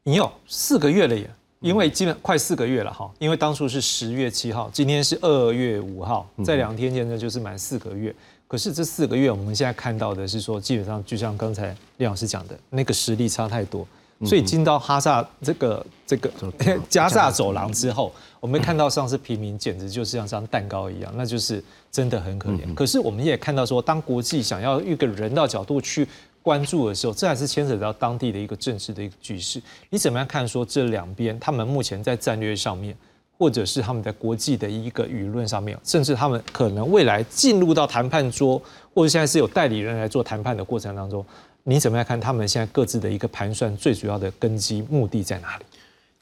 [0.04, 1.28] 你有四个月了耶。
[1.64, 8.14] 因为基本快四个月了哈，因为当初是十月七号，今天是二月五号，在两天间呢就是满四个月。
[8.46, 13.86] 可是这四个月，我们现在看到的是说，基本上就像刚才李老师讲的，那个实力差太多。
[14.26, 16.30] 所以进到哈萨这个这个
[16.86, 22.74] 加萨走廊之后，我们看到上次平民简直就是像像蛋糕一样，那就是真的很可怜。
[22.74, 26.06] 可是我们也看到说，当国际想要一个人道角度去。
[26.44, 29.58] 关注的时候，这还是牵扯到当地的一个政治的一个局势。
[29.88, 30.46] 你怎么样看？
[30.46, 32.94] 说这两边他们目前在战略上面，
[33.38, 38.60] 或者是他们在国际的一个舆论上面，甚至他们可能未来进入到谈判桌，
[38.92, 41.24] 或者现在是有代理人来做谈判的过程当中，
[41.62, 43.74] 你怎么样看他们现在各自的一个盘算？
[43.78, 45.64] 最主要的根基目的在哪里？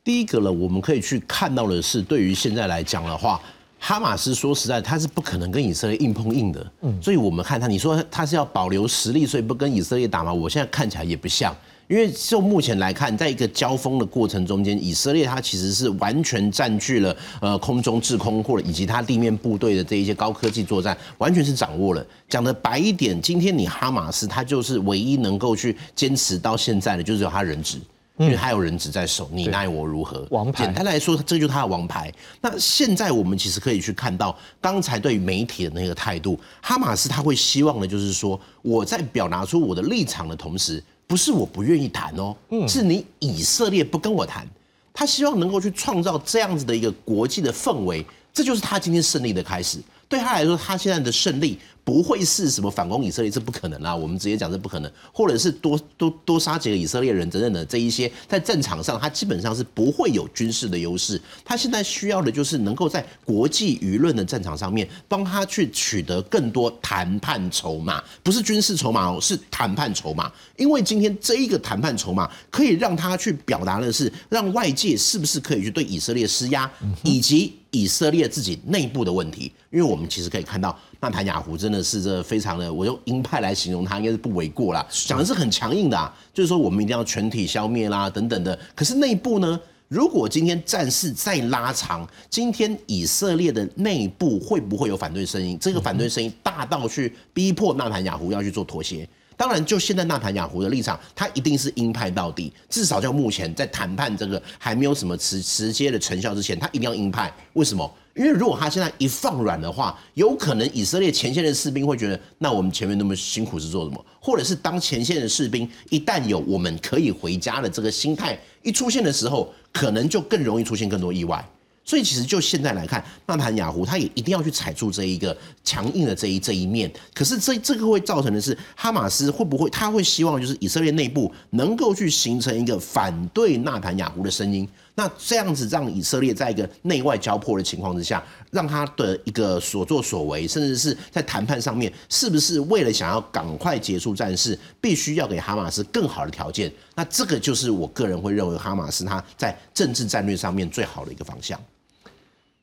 [0.05, 3.41] 第一个呢，我们可以去看到的是，对于现在来讲的话。
[3.85, 10.33] 哈马斯说实在，他是不可能跟以色列硬碰硬的，嗯，所以我们看他，你说他是要保留实力，所以不跟以色列打吗？
[10.33, 11.53] 我现在看起来也不像，
[11.89, 22.07] 因为就目前来看，在一个交锋的过程中间，以色列他其实是完全占据了呃空中制空或者以及它地面部队的这一些高科技作战，完全是掌握了。
[22.29, 27.81] 讲的白一点，今天你哈马斯他就是唯一能够去坚持到现在的，就是有他人质。
[28.19, 30.27] 因为他有人质在手，你奈我如何？
[30.31, 30.65] 王牌。
[30.65, 32.13] 简单来说，这就是他的王牌。
[32.41, 42.37] 那现在我们其实可以去看到，刚才对于媒体的那个态度，哈马斯他会希望的，就是说我在表达出我的立场的同时，不是我不愿意谈哦，
[42.69, 44.47] 是你以色列不跟我谈。
[44.95, 49.79] 他希望能够去创造这样子的一个国际的氛围，这就是他今天胜利的开始。
[50.13, 51.59] 对他来说，他现在的胜利。
[51.85, 53.93] 不会是什么反攻以色列，这不可能啊！
[53.93, 61.21] 我们直接讲这不可能，或者是多多多杀几个以色列人等等的这一些，在战场上他基本上是不会有军事的优势。
[61.45, 70.31] 他现在需要的就是能够在国际舆论的战场上面帮他去取得更多谈判筹码，不是军事筹码哦，是谈判筹码。
[70.57, 76.71] 因为今天这一个谈判筹码可以让他去表达的是，让外界是不是可以去对以色列施压，
[77.03, 79.53] 以及以色列自己内部的问题。
[79.71, 80.79] 因为我们其实可以看到。
[81.01, 84.87] 纳坦雅胡真的是这非常的，我用鹰派来形容他应该是不为过啦。
[84.89, 88.57] 讲的是很强硬的，啊，就是说我们一定要全体消灭啦等等的。
[88.77, 95.59] 可是内部呢，如果今天战事再拉长，今天以色列的内部会不会有反对声音？
[95.61, 99.09] 这个反对声音大到去逼迫纳坦雅胡要去做妥协。
[99.43, 102.53] 当然，就现在纳坦雅胡的立场，他一定是鹰派到底。
[102.71, 107.29] 至少就目前在谈判这个还没有什么直直接的成效之前，他一定要鹰派。
[107.55, 107.93] 为什么？
[108.15, 114.05] 因为如果他现在一放软的话，有可能以色列前线的士兵会觉得，那我们前面那么辛苦是做什么？
[114.21, 121.45] 或者是当前线的士兵一旦有我们可以回家的这个心态一出现的时候，可能就更容易出现更多意外。
[121.85, 126.91] 所以其实就现在来看，纳坦雅胡他也一定要去踩住这一个强硬的这一这一面。
[127.13, 134.69] 可是这这个会造成的是，哈马斯会不会他会希望就是以色列内部能够去形成一个反对纳坦雅胡的声音？
[134.95, 146.71] 那这样子让以色列在一个内外交迫的情况之下，让他的一个所作所为，甚至是在谈判上面，是不是为了想要赶快结束战事，必须要给哈马斯更好的条件？
[146.95, 151.59] 那这个就是我个人会认为哈马斯他在政治战略上面最好的一个方向。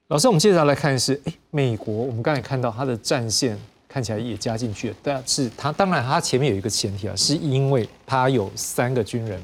[0.10, 3.56] 老师，我们接着来看的是，哎，美国，我们刚才看到它的战线
[3.88, 9.40] 看起来也加进去了，但是它当然它前面有一个前提啊，是因为它有三个军人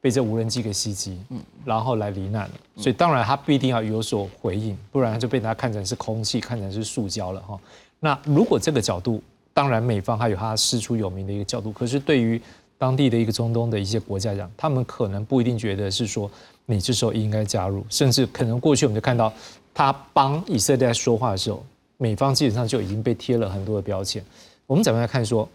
[0.00, 7.58] 被这无人机给袭击，嗯，然后来罹难了，所以当然它必定要有所回应，不然就被大家看成是空气，看成是塑胶了哈。
[7.98, 9.20] 那如果这个角度，
[9.52, 12.40] 当然美方还有它师出有名的一个角度，可是对于
[12.78, 16.30] 当地的一个中东的一些国家讲，他们可能不一定觉得是说
[16.66, 19.32] 你这时候应该加入，甚至可能过去我们就看到。
[19.76, 21.62] 他帮以色列说话的时候，
[21.98, 24.24] 美方基本上就已经被贴了很多的标签。
[24.66, 25.46] 我们怎么来看说，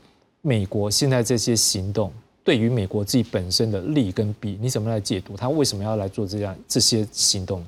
[0.43, 5.35] 美国现在这些行动对于美国自己本身的利跟弊，你怎么来解读？
[5.35, 7.65] 他为什么要来做这样这些行动？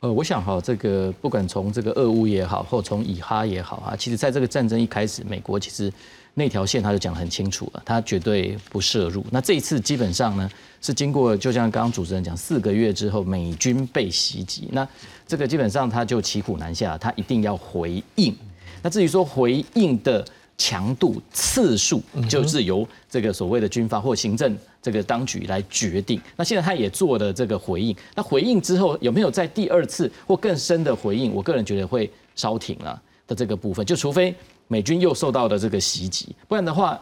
[0.00, 5.92] 呃，我想哈，这个不管从这个俄乌也好，或从以哈也好啊，其实在这个战争一开始，美国其实。
[6.34, 9.26] 那条线他就讲很清楚了，他绝对不涉入。
[9.32, 10.48] 那这一次基本上呢，
[10.80, 14.86] 是经过就像刚刚主持人讲，四个月之后美军被袭击，那
[15.26, 18.32] 这个基本上他就骑虎难下，他一定要回应。
[18.80, 20.24] 那至于说回应的
[20.58, 26.20] 强度、次数，就是由这个所谓的军方或行政这个当局来决定。
[26.36, 31.32] 那现在他也做了这个回应，那回应之后有没有在第二次或更深的回应？
[31.32, 34.34] 我个人觉得会稍停了的这个部分，就除非。
[34.70, 37.00] 美军又受到了这个袭击，不然的话，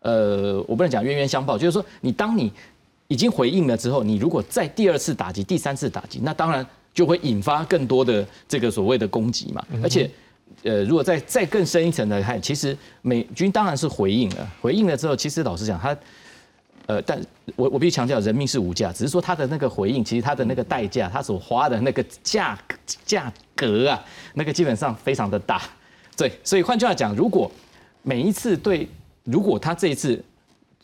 [0.00, 2.52] 呃，我不能讲冤冤相报，就是说，你当你
[3.08, 9.64] 已经回应了之后，你如果再第二次打击、第三次打击，那当然就会引发更多的这个所谓的攻击嘛。
[9.82, 10.10] 而且，
[10.62, 15.96] 呃，如果再再更深一层来看，其实美军当然是回应了，回应了之后，其实老实讲，他，
[16.86, 17.20] 呃，但
[17.56, 25.62] 我我必须强调，人命是无价，只是说他的那个回应，其实他的那个代价，他所花的那个价格价格啊，那个基本上非常的大。
[26.16, 27.50] 对，所以换句话讲，如果
[28.02, 28.86] 每一次对，
[29.24, 30.22] 如果他这一次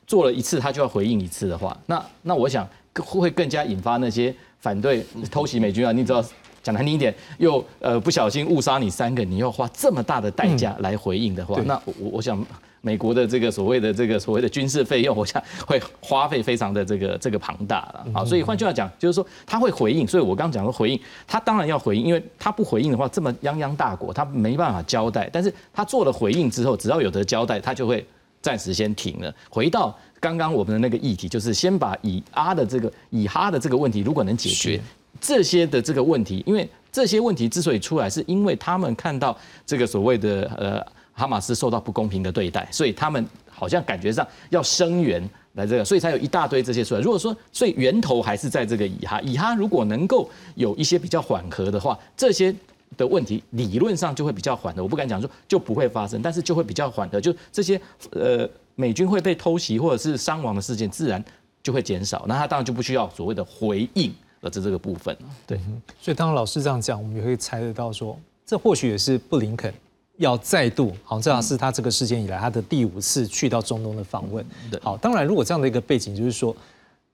[0.07, 6.25] 做了一次，他就要回应一次的话，那那我想会更加引发那些反对偷袭美军啊，你知道
[6.67, 12.45] 讲难听一点，又呃不小心误杀你三个，你要花这么大的代价来回应的话，那我我想。
[12.83, 28.07] 美国的这个所谓的这个所谓的军事费用，我想会花费非常的这个这个庞大了啊，所以换句话讲，就是说他会回应，所以我刚刚讲的回应，他当然要回应，因为他不回应的话，这么泱泱大国他没办法交代，但是他做了回应之后，只要有得交代，他就会
[28.41, 29.35] 暂时先停了。
[29.51, 34.81] 回到刚刚我们的那个议题，就是先把以阿的这个以哈的这个问题，如果能解决
[35.21, 40.97] 这些的这个问题，因为这些问题之所以出来，是因为他们看到这个所谓的呃。
[41.19, 47.01] 哈马斯受到不公平的对待，所以他们好像感觉上要声援来这个，所以才有一大堆这些出来。
[47.01, 52.55] 如果说，所以源头还是在这个以哈，以哈如果能够有一些比较缓和的话，这些
[52.99, 54.83] 的问题理论上就会比较缓和。
[54.83, 57.19] 我不敢讲说就不会发生，但是就会比较缓和。
[57.19, 61.25] 就这些呃美军会被偷袭或者是伤亡的事件，自然
[61.63, 62.27] 就会减少。
[62.29, 64.15] 那他当然就不需要所谓的回应
[64.47, 65.15] 了，这这个部分
[65.47, 65.61] 对，
[66.01, 69.73] 所以当老师这样讲，我们也会猜得到说，这或许也是布林肯。
[70.19, 74.43] 要再度好，这样是他这个事件以来他的第五次去到中东的访问。
[74.81, 76.57] 好，当然如果这样的一个背景，就是说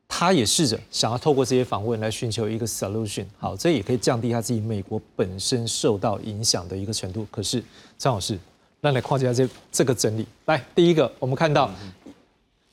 [0.06, 3.24] 他也试着想要透过这些访问来寻求一个 solution。
[3.38, 7.26] 好，这也可以降低他自己美国本身受到影响的一个程度。
[7.28, 7.60] 可是
[7.98, 8.38] 张老师，
[8.80, 10.24] 让来框架这这个整理。
[10.44, 11.68] 来，第一个，我们看到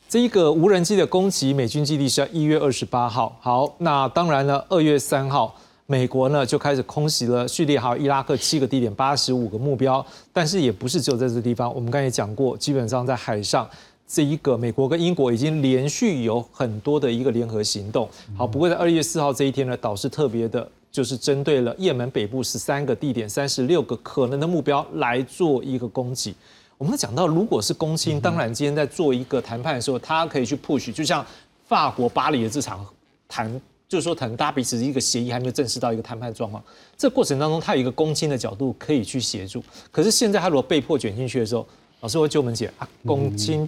[0.10, 3.38] 这一个无人机的攻击美军基地是在一月二十八号。
[3.39, 5.56] 好，那当然了，二月三号。
[5.86, 11.72] 美国呢就开始空袭了叙利亚伊拉克七个地点，八十五个目标，但是也不是只有在这地方。
[11.76, 13.69] 我们刚才讲过，基本上在海上，
[14.08, 18.10] 这一个美国跟英国已经连续有很多的一个联合行动。
[18.36, 26.34] 好，不过在二月四号这一天呢，导是特别的，就是针对了也门北部十三个地点，三十六个可能的目标来做一个攻击。
[26.80, 31.26] 我们讲到，如果是公卿，当然今天在做一个谈判的时候，他可以去 push，就像
[31.68, 32.88] 法国巴黎的这场
[33.28, 33.62] 谈。
[33.89, 36.63] 就是说，可能大家彼此一个协议还没有正式到一个谈判状况，
[36.96, 39.63] 这过程当中，他有一个公亲的角度可以去协助。
[39.92, 41.68] 可是现在他如果被迫卷进去的时候，
[42.02, 43.68] 老师会救我们解啊，公亲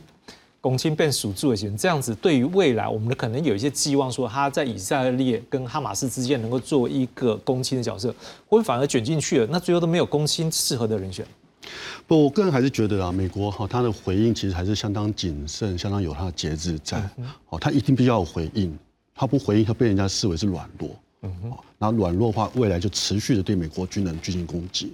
[0.61, 8.13] 公亲变属住的行这样子对于未来，我们可能有一些寄望，说他在以色列跟哈马斯之间能够做一个公亲的角色，
[8.47, 11.25] 会反而卷进去了，那最后都没有公亲适合的人选。
[12.11, 17.01] 不，我个人还是觉得啊，美国哈他的回应其实还是相当谨慎，相当有他的节制在。
[17.47, 18.77] 哦，他一定必须要有回应。
[19.15, 20.89] 他不回应，他被人家视为是软弱，
[21.21, 24.93] 嗯哼，然后软弱的话，未来就持续的对美国军人进行攻击。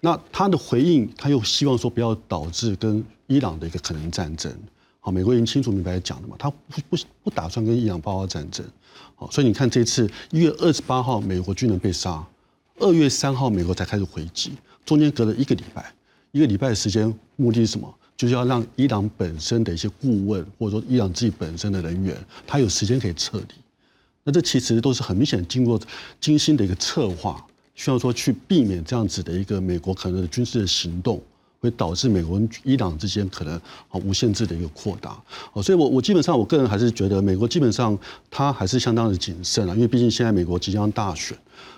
[0.00, 4.54] 那他的回应，他又希望说不要导致跟伊朗的一个可能战争。
[5.00, 6.56] 好，美国已经清楚明白讲了嘛，他不
[6.90, 8.62] 不不打算跟伊朗爆发战争。
[9.14, 12.22] 好，所以你看这次一月二十八号美国军人被杀，
[12.80, 14.52] 二月三号美国才开始回击，
[14.84, 15.90] 中间隔了一个礼拜，
[16.34, 17.94] 一个礼拜的时间，目的是什么？
[18.16, 23.54] 就是要让伊朗本身的一些顾问，或者说伊朗自己本身的人员，他有时间可以撤离。
[24.24, 25.80] 那这其实都是很明显经过
[26.20, 27.40] 精心的一个策划，
[27.76, 31.22] 需要说去避免这样子的一个美国可能的军事的行动。
[31.60, 33.54] 会导致美国跟伊朗之间可能
[33.88, 35.18] 啊无限制的一个扩大
[35.54, 37.98] 哦，所以我我基本上我个人还是觉得美国基本上
[38.30, 41.34] 它还是相当的谨慎啊，因为毕竟现在美国即将大选，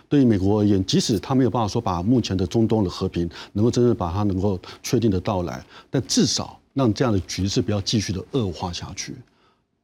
[0.08, 9.14] 对于美国而言，即使他没有办法说把目前的中东的和平能够真正把它能够确定的到来，但至少让这样的局势不要继续的恶化下去，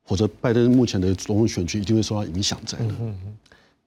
[0.04, 2.86] 否则拜登目前的总统选举一定会受到影响在的。
[3.00, 3.36] 嗯嗯，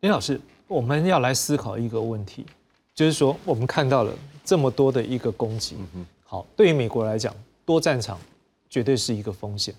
[0.02, 2.46] 林老师，我们要来思考一个问题，
[2.94, 4.14] 就是说我们看到了。
[4.48, 5.76] 这么多的一个攻击，
[6.24, 8.16] 好，对于美国来讲，多战场
[8.70, 9.74] 绝对是一个风险。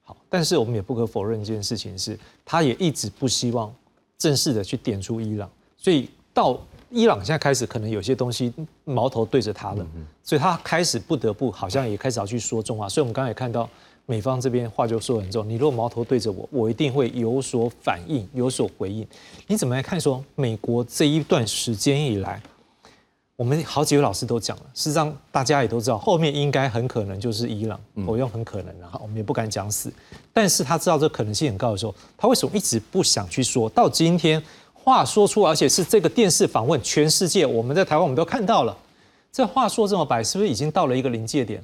[0.00, 3.74] 好，但是我们也不可否认一件事情是，他也一直不希望
[4.16, 5.50] 正式的去点出伊朗，
[5.82, 6.56] 所以到
[6.90, 8.52] 伊朗现在开始，可能有些东西
[8.84, 9.84] 矛头对着他了，
[10.22, 12.88] 所以他开始不得不好像也开始要去说重话。
[12.88, 13.68] 所以我们刚才也看到
[14.06, 19.04] 美方这边话就说很重，你如果矛头对着我，我一定会有所反应，有所回应。
[19.48, 22.40] 你怎么来看说美国这一段时间以来？
[23.34, 29.92] 我们好几位老师都讲了，事实上大家也都知道，后面应该很可能就是伊朗，我用很可能啊，我们也不敢讲死，
[30.32, 33.68] 但是他知道这可能性很高的时候，他为什么一直不想去说？
[33.70, 34.40] 到今天
[34.84, 38.76] 话说出，而且是这个电视访问，全世界我们在台湾我们都看到了，
[39.30, 41.62] 这话说这么白，是不是已经到了一个临界点？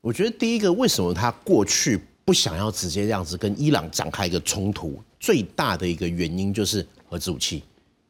[0.00, 7.62] 我觉得第一个，为什么他过去不想要直接这样子跟伊朗展开一个冲突，最大的一个原因就是核武器。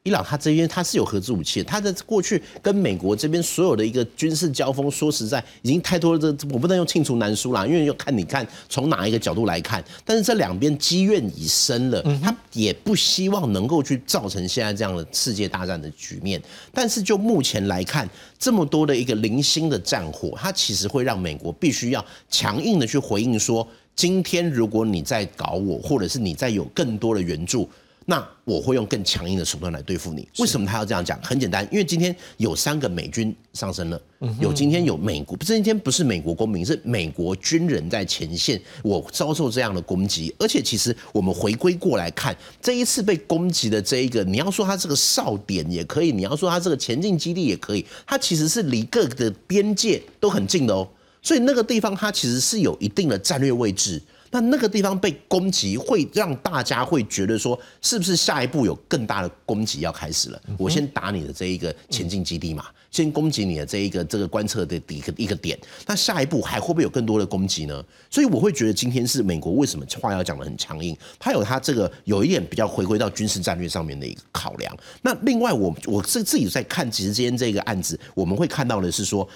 [0.03, 9.85] 伊朗他这边他是有核子武器，他的过去跟美国这边所有的一个军事交锋，说实在已经太多的这我不能用罄竹难书啦，因为要看你看从哪一个角度来看。
[10.03, 16.41] 但是这两边积怨已深了，他也不希望能够去造成现在这样的世界大战的局面。
[16.73, 27.69] 但是就目前来看，这么多的一个零星的战火，它其实会让美国必须要强硬的去回应说，今天如果你在搞我，或者是你在有更多的援助。
[28.11, 30.29] 那我会用更强硬的手段来对付你。
[30.39, 31.17] 为什么他要这样讲？
[31.23, 34.03] 很简单，因为今天有三个美军上升了，
[34.41, 40.35] 有今天有美国，不是今天不是美国公民，是美国军人在前线，我遭受这样的攻击。
[40.41, 50.89] 而且其实我们回归过来看，这一次被攻击的这一个，你要说它这个哨点也可以，你要说它这个前进基地也可以，它其实是离各个的边界都很近的哦。
[51.23, 54.03] 所以那个地方它其实是有一定的战略位置。
[54.31, 60.41] 那那个地方被攻击，会让大家会觉得说，是不是下一步有更大的攻击要开始了？
[60.57, 65.59] 我先打你的这一个前进基地嘛，先攻击你的这一个这个观测的一个一个点。
[65.87, 67.85] 那下一步还会不会有更多的攻击呢？
[68.09, 74.73] 所以我会觉得今天是美国为什么话要讲的很强硬，他有他这个有一点比较回归到军事战略上面的一个考量。
[75.03, 79.29] 那另外，我我是自己在看，其实今天这个案子，我们会看到的是说。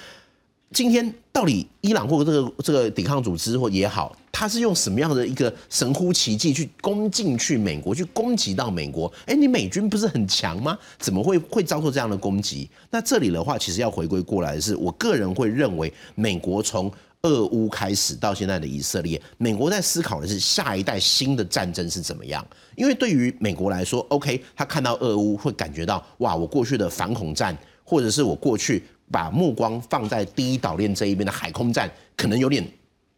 [0.74, 9.10] 今天到底伊朗或者这个这个抵抗组织或也好，他是用什么样的一个神乎其技去攻进去美国，去攻击到美国？
[9.26, 10.76] 哎，你美军不是很强吗？
[10.98, 12.68] 怎么会会遭受这样的攻击？
[12.90, 16.90] 那这里的话，其实要回归过来的是，我个人会认为，美国从
[17.22, 22.44] 俄乌开始到现在的以色列，美国在思考的是下一代新的战争是怎么样？
[22.74, 28.82] 因为对于美国来说，OK，他看到俄乌会感觉到，哇，我过去的反恐战，或者是我过去。
[29.10, 32.66] 把目光放在第一岛链这一边的海空战，可能有点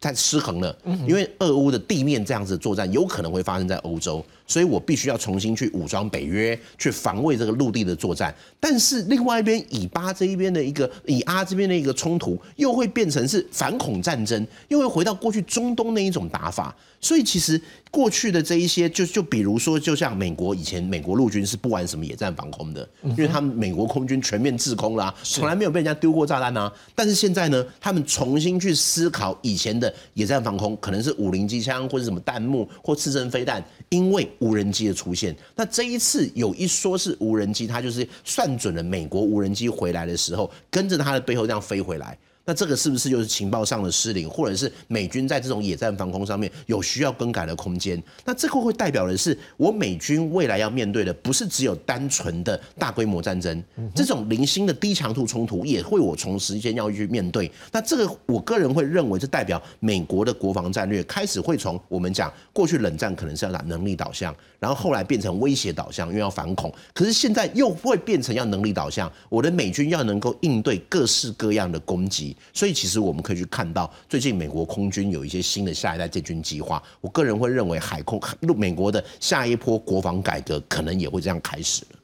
[0.01, 0.77] 太失衡了，
[1.07, 4.25] 因为俄乌的地面这样子作战有可能会发生在欧洲。
[4.47, 8.35] 所以我必须要重新去武装北约，去防卫这个陆地的作战。
[8.61, 16.75] 但是另外一边以巴这一边的一个以阿这边的一个冲突，又会变成是反恐战争，又会回到过去中东那一种打法。
[16.99, 26.73] 所以其实过去的这一些，就就比如说，就像美国以前美国陆军是不玩什么野战防空的，因为他们美国空军全面制空啦，从来没有被人家丢过炸弹啊。
[26.95, 42.17] 但是现在呢，他们重新去思考以前的野战防空，可能是五零机枪或者什么弹幕或次针飞弹，因为无人机的出现，那这一次有一说是无人机，它就是算准了美国无人机回来的时候，跟着它的背后这样飞回来。
[42.47, 48.01] 那这个是不是就是情报上的失灵，或者是美军在这种野战防空上面有需要更改的空间？
[48.25, 53.63] 那这个会代表的是，我美军未来要面对的不是只有单纯的大规模战争，
[53.97, 57.51] 这种零星的低强度冲突也会我从时间要去面对。
[57.73, 72.36] 那这个我个人会认为，这代表美国的国防战略开始会从我们讲过去冷战可能是要打能力导向，然后后来变成威胁导向，因为要反恐，可是现在又会变成要能力导向，我的美军要能够应对各式各样的攻击。
[72.53, 76.83] 所以其实我们可以去看到，最近美国空军有一些新的下一代建军计划。
[77.01, 81.99] 我个人会认为，海空陆 美国的下一波国防改革可能也会这样开始了。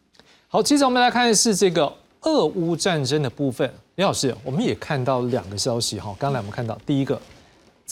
[0.48, 3.72] 好，接着我们来看的是这个俄乌战争的部分。
[3.96, 6.14] 李老师，我们也看到两个消息哈。
[6.18, 7.20] 刚才我们看到第一个，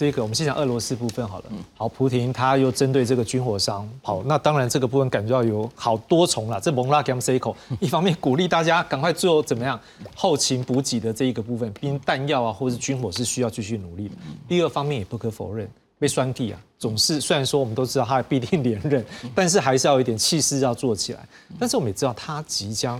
[0.00, 1.44] 这个我们先讲俄罗斯部分好了。
[1.76, 6.58] 好，普廷他又针对这个军火商，好，那当然这个部分感觉到有好多重了。
[6.58, 9.78] 这蒙拉 gam c 口， 一方面鼓励大家赶快做怎么样
[10.14, 14.14] 后勤补给的这一个部分，兵弹药啊或者是军火是需要继续努力的。
[14.48, 21.20] 第二方面也不可否认，被栓地啊，总是虽然说我们都知道他必定连任，但是还是要有一点气势要做起来。
[21.58, 22.98] 但是我们也知道他即将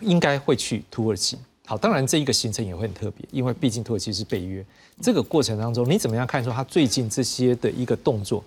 [0.00, 1.38] 应该会去土耳其。
[1.68, 4.64] 好，当然这一个行程也会很特别，因为毕竟土耳其是北约。
[5.02, 8.42] 这个过程当中，你怎么样看出他最近这些的一个动作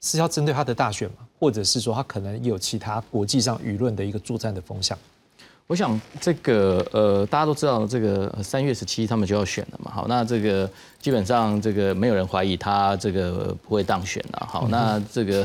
[0.00, 1.16] 是要针对他的大选吗？
[1.38, 4.98] 或者是说他可能有其他国际上舆论的一个作战的风向？
[5.66, 9.90] 我想这个呃，大家都知道这个三月十七他们就要选了嘛。
[9.90, 10.70] 好，那这个。
[11.02, 14.46] 基本上这个没有人怀疑他这个不会当选了。
[14.48, 15.44] 好，那这个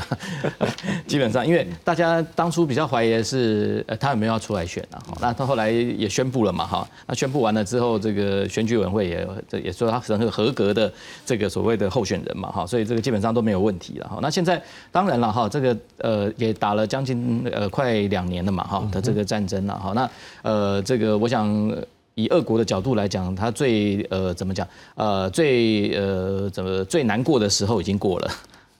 [1.08, 5.02] 基本上，因为大家当初比较怀疑的是，呃，他有没有要出来选啊？
[5.04, 10.90] 好，那他后来也宣布了嘛，哈，那宣布完了之后，这个选举委员会也这也说他是个合格的
[11.26, 14.08] 这个所谓的候选人嘛，哈，所以这个基本上都没有问题了。
[14.08, 20.08] 哈，那现在当然了，哈，这个呃也打了将近呃快两年了嘛，哈的这个战争了，哈，那
[20.42, 21.74] 呃这个我想。
[22.18, 24.66] 以俄国的角度来讲，他最呃怎么讲？
[24.96, 28.30] 呃最呃怎么最难过的时候已经过了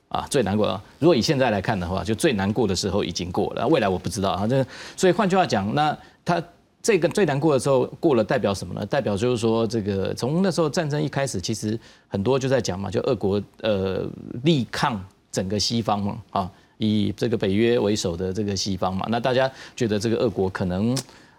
[0.09, 0.67] 啊，最难过。
[0.99, 3.65] 如果以现在来看的话，就最难过的时候已经过了。
[3.69, 4.67] 未来我不知道啊，这
[4.97, 6.43] 所以换句话讲，那他
[6.83, 8.85] 这个最难过的时候过了，代表什么呢？
[8.85, 11.79] 代表就是说，这个从那时候战争一开始，其实
[12.09, 14.05] 很多就在讲嘛，就俄国呃
[14.43, 20.97] 力抗整个西方嘛，啊，以这个北约为首的这个西方嘛，那大家觉得这个俄国可能。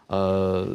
[0.10, 0.68] 呃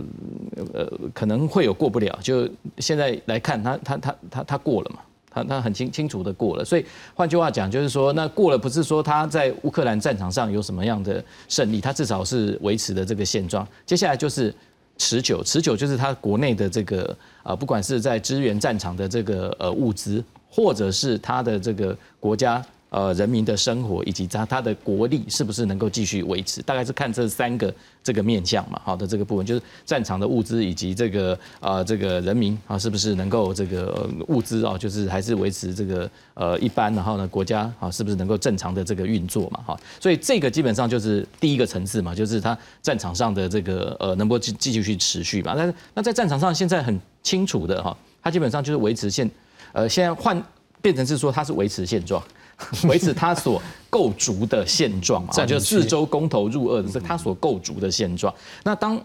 [0.73, 14.55] 呃，可能会有过不了，就现在来看，他他他他他过了嘛，他他很清清楚的过了，所以换句话讲，就是说那过了不是说他在乌克兰战场上有什么样的胜利，他至少是维持的这个现状，接下来就是
[14.99, 22.65] 持久，持久就是他国内的这个啊，不管是在支援战场的这个呃物资，或者是他的这个国家。
[22.95, 26.63] 呃，人民的生活以及他他的国力是不是能够继续维持？
[26.63, 27.75] 大概是看这三个
[28.05, 28.81] 这个面向嘛。
[28.85, 39.61] 好的，这个部分就是战场的物资以及这个呃这个人民啊，是不是能够这个物资啊，就是还是维持这个呃一般，然后呢国家啊是不是能够正常的这个运作嘛？
[39.67, 45.55] 哈，所以这个基本上就是第一个层次嘛，就是他战场上的这个呃能够继继续去持续嘛。
[45.57, 49.29] 但是那在战场上现在很清楚的哈，他基本上就是维持现
[49.73, 50.41] 呃现在换
[50.81, 52.23] 变成是说他是维持现状。
[52.89, 58.33] 维持他所构筑的现状嘛，就四周公投入俄的是他所构筑的现状。
[58.63, 59.01] 那当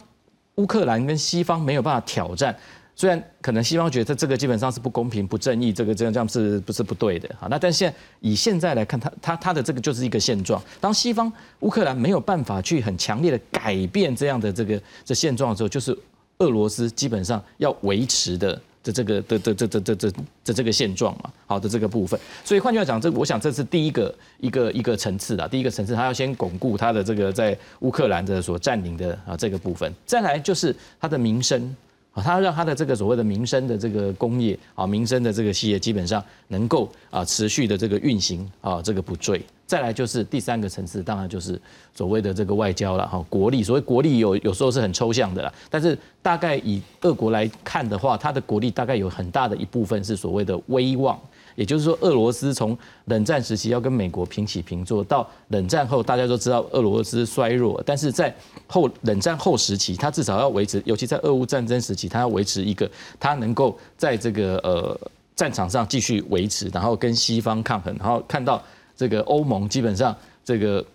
[0.55, 2.55] 乌克兰跟西方没有办法挑战，
[2.95, 7.47] 虽然可能西方觉得这个基本上是不公平、不正义，这个这样这样是不是不对的啊？
[7.49, 10.61] 那但现在以现在来看，他他他的这个就是一个现状。
[10.81, 11.31] 当西方
[11.61, 15.97] 乌克兰没有办法去很强烈的改变这样的这个这现状的时候，就是
[16.39, 18.61] 俄罗斯基本上要维持的。
[18.83, 31.75] 的这个的的这这这这的这个现状嘛，好的这个部分，所以换句话讲，这我想这是第一个一个一个层次啊，第一个层次，他要先巩固他的这个在乌克兰的所占领的啊这个部分，再来就是他的民生。
[32.19, 39.41] 啊，他让他的这个所谓的民生的这个工业啊，民生的这个企业基本上能够啊持续的这个运行啊，这个不坠。
[39.65, 41.59] 再来就是第三个层次，当然就是
[41.95, 43.63] 所谓的这个外交了哈，国力。
[43.63, 51.19] 所谓国力有有时候是很抽象的啦，但是大概以俄国来看的话，它的国力大概有很大的一部分是所谓的威望。
[51.55, 58.33] 也就是说，俄罗斯从冷战时期要跟美国平起平坐，到冷战后大家都知道俄罗斯衰弱，但是在
[58.67, 62.89] 后冷战后时期，它至少要维持，尤其在俄乌战争时期，它要维持一个
[63.19, 64.99] 它能够在这个呃
[65.35, 68.61] 战场上继续维持，然后跟西方抗衡，然后看到
[68.95, 70.85] 这个欧盟基本上这个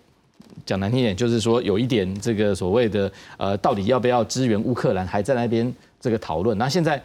[0.65, 6.57] 讲难听一点，就是说有一点这个所谓的呃到底要不要支援乌克兰，还在那边这个讨论。
[6.57, 7.01] 那现在。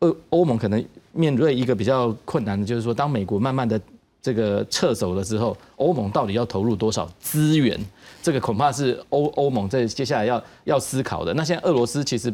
[0.00, 0.82] 欧欧盟可能
[1.12, 3.80] 面对一个比较困难的，就是说，当美国慢慢的
[4.22, 7.78] 这个撤走了之后，欧盟到底要投入多少资源？
[8.22, 11.32] 这个恐怕是欧欧盟在接下来要要思考的。
[11.34, 12.32] 那现在俄罗斯其实，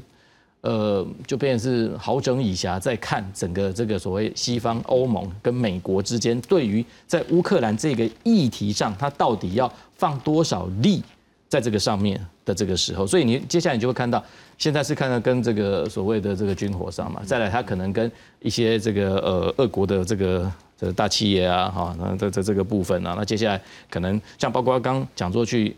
[0.62, 11.02] 呃，就变成是好整以暇，在看整个这个所谓西方欧盟跟美国之间，对于在乌克兰这个议题上，它到底要放多少力
[11.48, 14.22] 在这个上面的这个时候，所以你接下来你就会看到。
[14.58, 25.76] 现在是看到跟这个所谓的这个军火商嘛，再来他可能跟一些这个呃俄国的这个这大企业啊，哈，那这这这个部分啊，那接下来可能像包括刚讲座去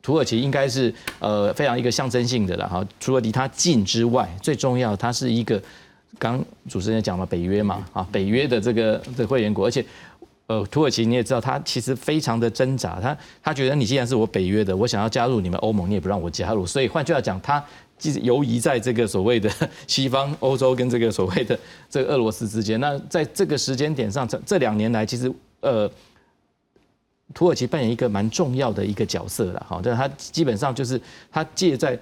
[0.00, 2.82] 土耳其，应该是呃非常一个象征性的了哈。
[2.98, 5.62] 除了离它近之外，最重要它是一个
[6.18, 9.84] 刚主持人讲了北约嘛，啊，北约的这个的会员国，而且。
[10.46, 17.64] 呃，土耳其你也知道，他其实非常的挣扎，他他觉得你既然是我北约的，我想要加入你们欧盟，你也不让我加入，所以换句话讲，他
[17.96, 19.50] 即使游移在这个所谓的
[19.88, 22.78] 西方欧洲跟这个所谓的这个俄罗斯之间。
[22.78, 25.90] 那在这个时间点上，这这两年来，其实呃，
[27.32, 29.66] 土耳其扮演一个蛮重要的一个角色了。
[29.66, 31.00] 好，但他基本上就是
[31.32, 31.98] 他借在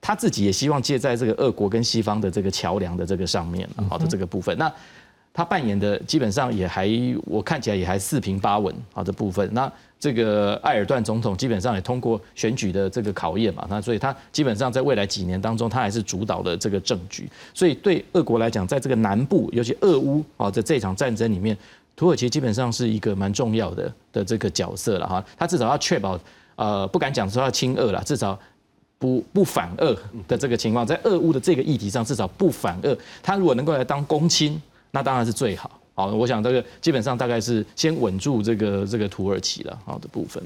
[0.00, 4.56] 他自己也希望借在这个俄国跟西方的这个桥梁的这个上面，好的这个部分。
[4.56, 4.72] 那
[5.36, 6.88] 他扮演的基本上也还，
[7.24, 9.52] 我看起来也还四平八稳好的部分。
[9.52, 17.28] 那这个埃尔段总统基本上也通过选举的这个考验嘛，那所以他基本上在未来几年当中，他还是主导的这个政局。
[17.52, 21.56] 所以对俄国来讲，在这个南部，尤其俄乌啊，在这场战争里面，
[21.96, 25.24] 土耳其基本上是一个蛮重要的的这个角色了哈。
[25.36, 26.16] 他至少要确保，
[26.54, 28.38] 呃，不敢讲说要亲俄了，至少
[29.00, 29.96] 不不反俄
[30.28, 32.96] 的这个情况，在俄乌的这个议题上，至少不反俄。
[33.20, 34.62] 他如果能够来当公亲。
[34.94, 35.68] 那当然是最好。
[35.96, 39.78] 好，我想这个基本上大概是先稳住这个这个土耳其了。
[39.84, 40.42] 好的部分，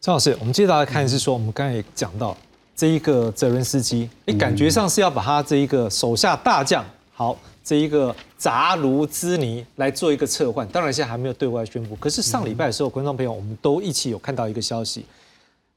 [0.00, 2.36] 张老师，我们接着来看是说，我们刚才也讲到
[2.74, 10.66] 这一个泽伦斯基，你感觉上是要把他这一个手下大将，好，这一个扎卢兹尼来做一个撤换。
[10.68, 15.04] 当然现在还没有对外宣布，可是上礼拜的时候，观众朋友我们都一起有看到一个消息。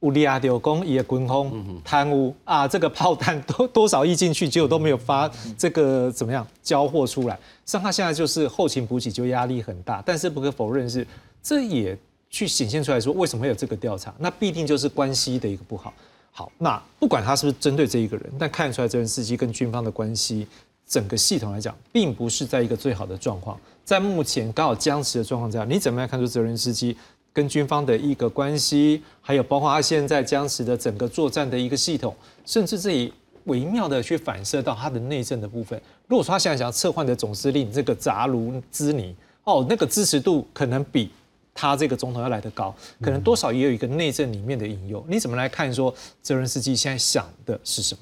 [0.06, 2.68] 乌利亚丢工也滚空贪污啊！
[2.68, 7.38] 这个炮弹多 多少亿进去，结果都没有发这个怎么样交货出来。
[7.66, 11.06] 像他现在就是后勤补给就压力很大，但是不可否认是
[11.42, 11.98] 这也
[12.30, 14.14] 去显现出来说为什么会有这个调查？
[14.20, 15.92] 那必定就是关系的一个不好。
[16.32, 20.46] 好，那不管他是不是针对这一个人，但看出来这人司机跟军方的关系，
[20.88, 23.60] 整个系统来讲，并不是在一个最好的状况。
[23.84, 26.96] 在目前刚好僵持的状况下，你怎么样看出责任司机？
[27.36, 32.16] 跟军方的一个关系，还有包括他现在僵持的整个作战的一个系统，
[32.46, 33.14] 甚至这里
[33.44, 35.78] 微妙的去反射到他的内政的部分。
[36.08, 39.14] 如果说他现在想要撤换的总司令这个扎卢兹尼，
[39.44, 41.12] 哦，那个支持度可能比
[41.54, 45.06] 他这个总统要来得高，可能多少也有一个内政里面的引诱。
[45.10, 48.02] 你怎么来看说泽伦斯基现在想的是什么？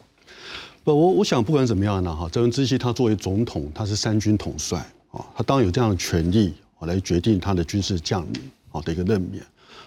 [0.83, 4.77] 不，我我想不管怎么样呢，哈，泽伦斯基他作为总统，他是三军统帅
[5.11, 8.51] 啊，他当然有这样的权利来决定他的军事将领。
[8.73, 9.41] 好的一个任免，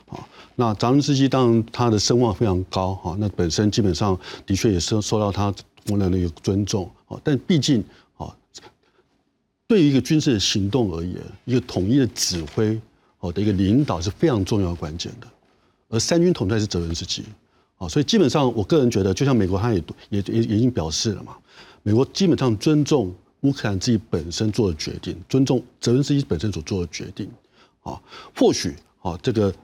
[0.06, 0.24] 啊，
[0.54, 4.16] 那泽伦斯基当然他的声望非常高，哈，那本身基本上
[4.46, 5.52] 的确也是受到他
[5.88, 7.82] 国人的一个尊重，啊，但毕竟，
[8.16, 8.32] 啊，
[9.66, 12.80] 对于一个军事的行动而言，一个统一的指挥，
[13.18, 15.26] 哦的一个领导是非常重要关键的，
[15.88, 17.24] 而三军统帅是泽伦斯基，
[17.78, 21.36] 啊，所以基本上我个人觉得，就像美国他也也也已经表示了嘛，
[21.82, 27.28] 美国基本上尊重乌克兰自己本身做的决定，尊重泽伦斯基本身所做的决定。
[27.86, 28.02] 啊，
[28.36, 29.54] 或许啊，这个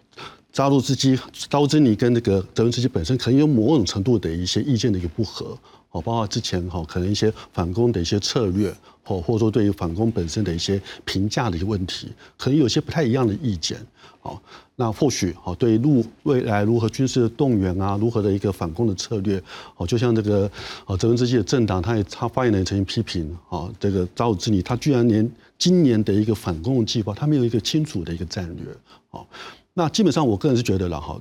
[0.53, 1.19] 扎洛斯基、
[1.51, 5.59] 刀珍尼跟那个泽伦斯基本身可能有某种程度的一些意见的一个不合，
[5.93, 8.75] 哦，包括之前哈可能一些反攻的一些策略，
[9.05, 13.79] 或或者说对于反攻本身的一些评价的一些问题，可能有些不太一样的意见。
[14.23, 14.41] 哦，
[14.77, 19.43] 那或许哦对于陆未来如何军事的动员啊，如何的一个反攻的策略，
[19.77, 20.49] 哦，就像这个
[20.87, 25.29] 哦泽文斯基的政党，他也他发言人曾经批评啊，这个扎鲁兹尼他居然连
[25.59, 28.73] 今年的一个反攻的计划，他没有一个清楚的一个战略。
[29.11, 29.27] 哦，
[29.75, 31.21] 那基本上我个人是觉得了哈。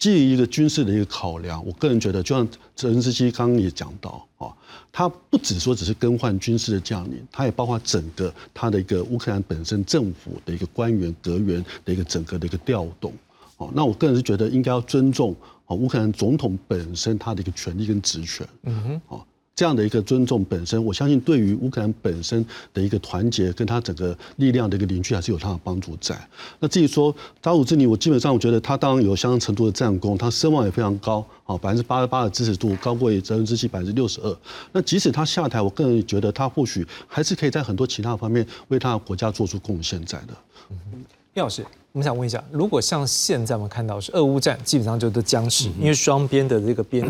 [0.00, 4.48] 基于一个军事的一个考量，我个人觉得，就像泽连斯基刚刚也讲到啊，
[4.90, 13.12] 他不只说只是更换军事的将领，他也包括整个他的一个乌克兰本身政府的一个官员、阁员的一个整个的一个调动。
[13.58, 15.36] 哦，那我个人是觉得应该要尊重
[15.66, 18.48] 哦乌克兰总统本身他的一个权利跟职权。
[18.62, 19.26] 嗯哼，哦。
[19.54, 22.42] 这样的一个尊重本身，我相信对于乌克兰本身
[22.72, 26.18] 的一个团结，跟他整个力量的一个凝聚，还是有它的帮助在。
[26.60, 34.34] 那至于说扎鲁兹尼，我基本上我觉得他当然有相当程度的战功，他声望也非常高，啊，百分之八十八的支持度高过泽连斯基百分之六十二。
[34.72, 40.34] 那即使他下台，我个人觉得他或许还是可以在很多其他方面为他的国家做出贡献在的。
[41.34, 47.06] 叶老师，我们想问一下，如果像现在我们看到是俄乌战，基本上就都僵持，因为双边的这个边。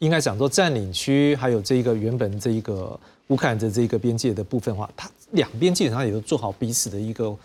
[0.00, 7.36] 应该讲说，占领区还有这一个原本这一个乌克兰的这一个边界的部分的话，它两边基本上也都做好彼此的一个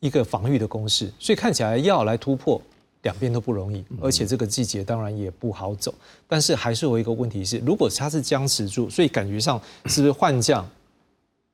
[0.00, 2.60] 一个防御的攻势，所以看起来要来突破
[3.02, 5.92] 两边都不容易，而且这个季节当然也不好走。
[6.28, 10.68] 但是还是有一个问题是，如果它是僵持住，所以感觉上是不是换将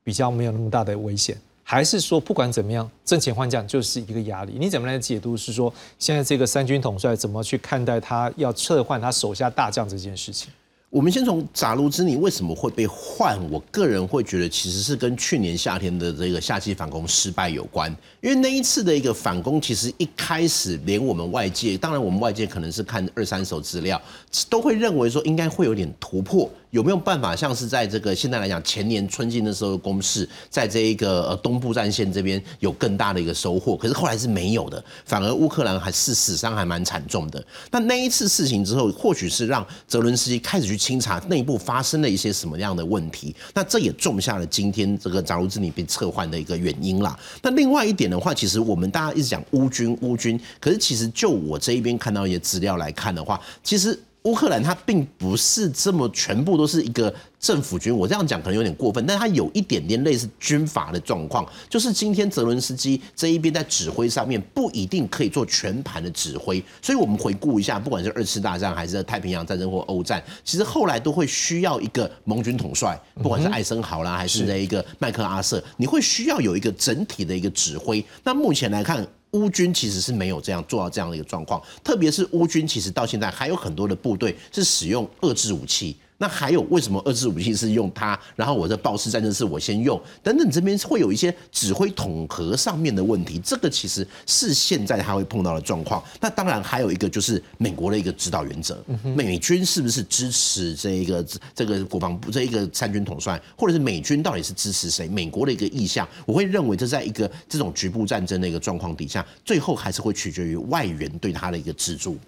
[0.05, 1.37] 比较没有那么大的危险？
[1.71, 4.55] 还是说不管怎么样，挣钱换将就是一个压力。
[4.59, 5.37] 你怎么来解读？
[5.37, 10.51] 是说现在这个三军统帅怎么去看待他要撤换他手下大将这件事情？
[10.89, 13.39] 我们先从扎卢兹尼为什么会被换？
[13.49, 17.89] 我个人会觉得其实是跟去年夏天的这个夏季反攻失败有关。
[18.21, 24.03] 因为那一次的一个反攻，其实一开始连我们外界，当然我们外界可能是看二三手资料，
[24.49, 26.51] 都会认为说应该会有点突破。
[26.71, 33.77] 有没有办法像是在这个现在来讲前年春季的时候的攻势，在这一个呃东部战线这边有更大的一个收获？
[33.77, 37.45] 可是后来是没有的，反而乌克兰还是死伤还蛮惨重的。
[37.71, 43.35] 那那一次事情之后，或许是让泽伦斯基开始去清查内部发生了一些什么样的问题。
[43.53, 47.19] 那这也种下了今天这个扎卢兹尼被撤换的一个原因啦。
[47.43, 53.99] 那另外一点的话，其实我们大家一直讲乌军乌军，可是其实就我这一边看到一些资料来看的话，其实。
[54.25, 78.05] 乌克兰它并不是这么全部都是一个政府军，我这样讲可能有点过分，但它有一点点类似军阀的状况，就是今天泽伦斯基这一边在指挥上面不一定可以做全盘的指挥，所以我们回顾一下，不管是二次大战还是太平洋战争或欧战，其实后来都会需要一个盟军统帅，不管是艾森豪啦还是那一个麦克阿瑟，你会需要有一个整体的一个指挥。
[78.23, 79.07] 那目前来看。
[79.33, 85.97] 乌军其实是没有这样做到这样的一个状况，特别是乌军其实到现在还有很多的部队是使用遏制武器。
[86.21, 88.19] 那还有为什么二次武器是用它？
[88.37, 96.05] 然后我的豹式战争是我先用，等等，这边会有一些指挥统合上面的问题，这个其实是现在他会碰到的状况。
[96.21, 98.79] 那当然还有一个就是美国的一个指导原则，
[99.17, 105.09] 美军是不是支持这一个这个国防部这一个参军统帅，或者是美军到底是支持谁？
[105.09, 112.19] 美国的一个意向，我会认为这在一个这种局部战争的一个状况底下，最后还是会取决于外援对他的一个资助。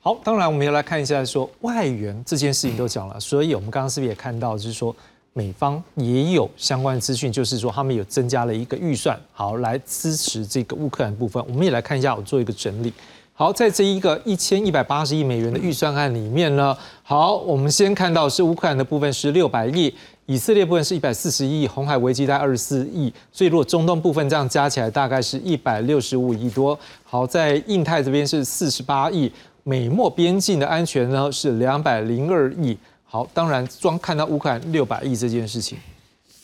[0.00, 4.94] 好，当然我们要来看一下，说外援这件事情都讲了，所以我们刚刚是不是也看到，就是说
[5.32, 11.44] 美方也有相关的资讯，就是说他们有增加了一个预算，好来支持这个乌克兰部分。
[11.48, 12.92] 我们也来看一下，我做一个整理。
[13.34, 19.94] 好，在这一个一千一百八十亿美元的预算案里面呢，好，我们先看到是乌克兰的部分是六百亿，
[20.26, 26.76] 以色列部分是一百四十亿，红海危机在二十四亿，所以如果中东部分这样加起来，大概是一百六十五亿多。
[27.04, 29.30] 好，在印太这边是四十八亿。
[29.68, 32.74] 美墨边境的安全呢是两百零二亿。
[33.04, 35.76] 好，当然光看到乌克兰六百亿这件事情，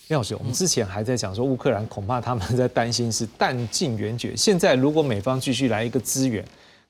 [0.08, 4.36] 廖老师，我们之前还在讲说乌克兰恐怕他们在担心是弹尽援绝。
[4.36, 6.44] 现在如果美方继续来一个支援，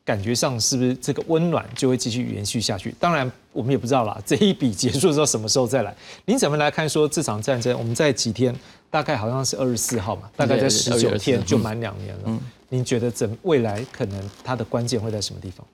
[0.05, 2.93] 感觉上是不是这个温暖就会继续延续下去？
[2.99, 5.95] 当然我们也不知道啦，这一笔结束之后什么时候再来？
[6.25, 7.79] 您怎么来看说这场战争？
[7.79, 8.53] 我们在几天？
[8.91, 12.41] 大概好像是二十四号嘛，大概在十九天就满两年了。
[12.71, 15.65] 您觉得怎未来可能它的关键会在什么地方？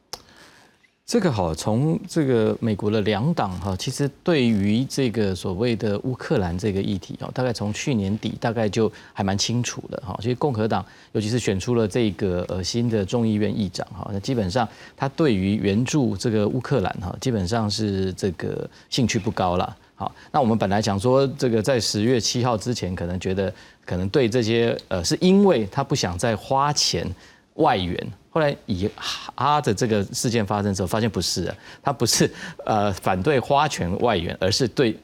[1.10, 10.16] 这个好，从这个美国的两党哈，其实对于这个所谓的乌克兰这个议题哦，大概从去年底大概就还蛮清楚的哈。
[10.22, 19.76] 其实共和党尤其是选出了这个呃新的众议院议长哈，那基本上他对于援助这个乌克兰哈，基本上是这个兴趣不高了。
[19.96, 23.52] 好，那我们本来想说这个在十月七号之前，可能觉得
[23.84, 27.04] 可能对这些呃，是因为他不想再花钱
[27.60, 27.96] 外援。
[28.32, 32.30] 后来以哈的这个事件发生之后，发现不是啊，他不是
[32.64, 34.96] 呃反对花拳外援，而是对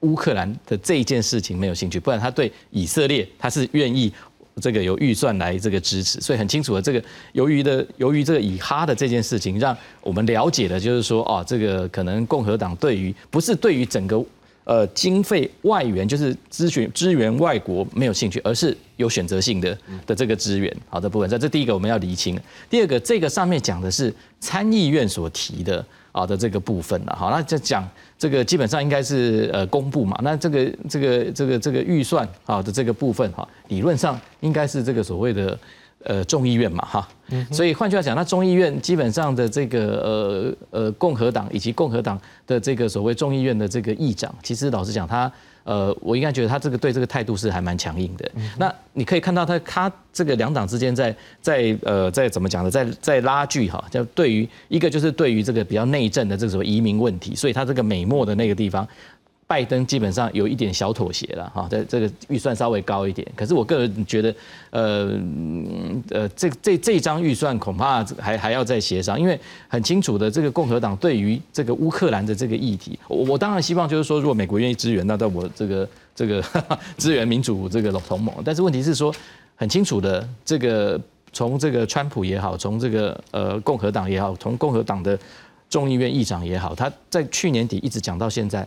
[0.00, 4.12] 乌克兰的这一件事情没有兴趣，不然他对以色列他是愿意
[4.60, 7.02] 这个有预算来这个支持，所以很清楚的这个
[7.32, 14.24] 由于的由于这个以哈的这件事情，让我们了解的就是说哦，这个可能共和党对于不是对于整个。
[14.64, 20.74] 呃，经费外援就是咨询支援外国没有兴趣，而是有选择性的的这个支援。
[20.88, 22.38] 好的部分，在这第一个我们要厘清。
[22.70, 27.16] 第二个，这个上面讲的是参议院所提的啊的这个部分了。
[27.18, 30.16] 好，那就讲这个基本上应该是呃公布嘛。
[30.22, 35.58] 那这个这个这个这个预算啊的这个部分哈，理论上应该是这个所谓的。
[36.04, 37.08] 呃，众议院嘛，哈，
[37.50, 45.30] 所以换句话讲，那众议院基本上的这个呃呃共和党以及共和党的这个所谓众议院的这个议长，其实老实讲，他
[45.64, 48.28] 呃，我应该觉得他这个对这个态度是还蛮强硬的。
[48.58, 58.86] 那你可以看到他他这个两党之间在在呃在怎么讲呢，在在拉锯哈，就对于一个就是对于这个比较内政的这个什么移民问题，所以他这个美墨的那个地方。
[59.52, 64.34] 拜登基本上有一点小妥协了哈，在这个预算稍微高一点，可是我个人觉得，
[64.70, 65.12] 呃
[66.08, 69.38] 呃，这这这张预算恐怕还还要再协商，因为
[69.68, 76.42] 很清楚的，这个共和党对于这个乌克兰的这个议题，我我当然希望就是说，如果美国愿意支援，那在我这个这个
[76.96, 79.14] 支援民主这个同盟，但是问题是说，
[79.54, 80.98] 很清楚的，这个
[81.30, 85.18] 从这个川普也好，从这个呃共和党也好，从共和党的
[85.68, 88.66] 众议院议长也好，他在去年底一直讲到现在。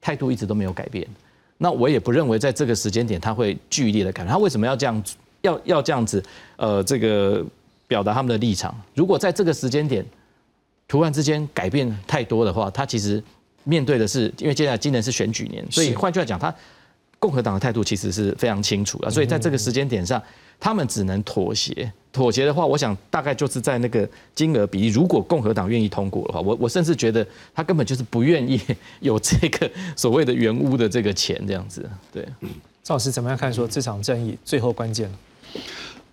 [0.00, 1.06] 态度一直都没有改变，
[1.58, 4.32] 那我也不认为在这个时间点他会剧烈的改变。
[4.32, 5.04] 他为什么要这样
[5.42, 6.22] 要要这样子？
[6.56, 7.44] 呃，这个
[7.86, 8.74] 表达他们的立场。
[8.94, 10.04] 如果在这个时间点
[10.88, 13.22] 突然之间改变太多的话，他其实
[13.64, 16.54] 面对的是，因为接下来今年是选举年，所以换句话讲，他
[17.18, 20.20] 共和党的态度其实是非常清楚的，所以在这个时间点上，
[20.60, 21.90] 他们只能妥协。
[22.12, 28.60] 妥协的话，我想大概就是在那个金额比例，如果共和党愿意通过的话，我我甚至觉得他根本就是不愿意
[28.98, 31.88] 有这个所谓的原屋的这个钱这样子。
[32.12, 32.26] 对，
[32.82, 35.08] 赵老师怎么样看说这场战役最后关键？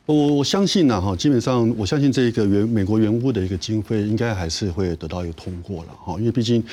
[0.06, 6.64] 我我相信呢，哈，基本上我相信这个原美国原屋的一个经费应该还是会得到一个通过了，哈，因为毕竟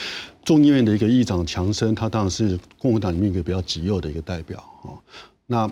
[0.45, 4.91] 众议院的一个议长强生，他当然是共和党里面一个比较极右的一个代表，哈，
[5.47, 5.68] 那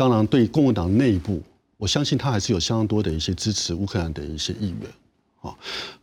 [0.00, 1.42] 当然对共和党内部，
[1.76, 4.90] 我相信他还是有相当多的一些支持乌克兰的一些议员，
[5.42, 5.54] 啊，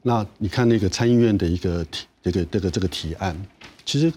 [0.04, 3.36] 那你看那个参议院的一个提这个这个这个提案，
[3.84, 4.14] 其实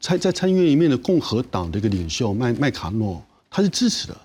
[0.00, 4.16] 参在参议院里面的共和党的一个领袖麦麦卡诺，他是支持的。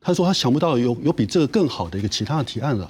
[0.00, 2.86] 他说他想不到有有比这个更好的一个其他的提案了，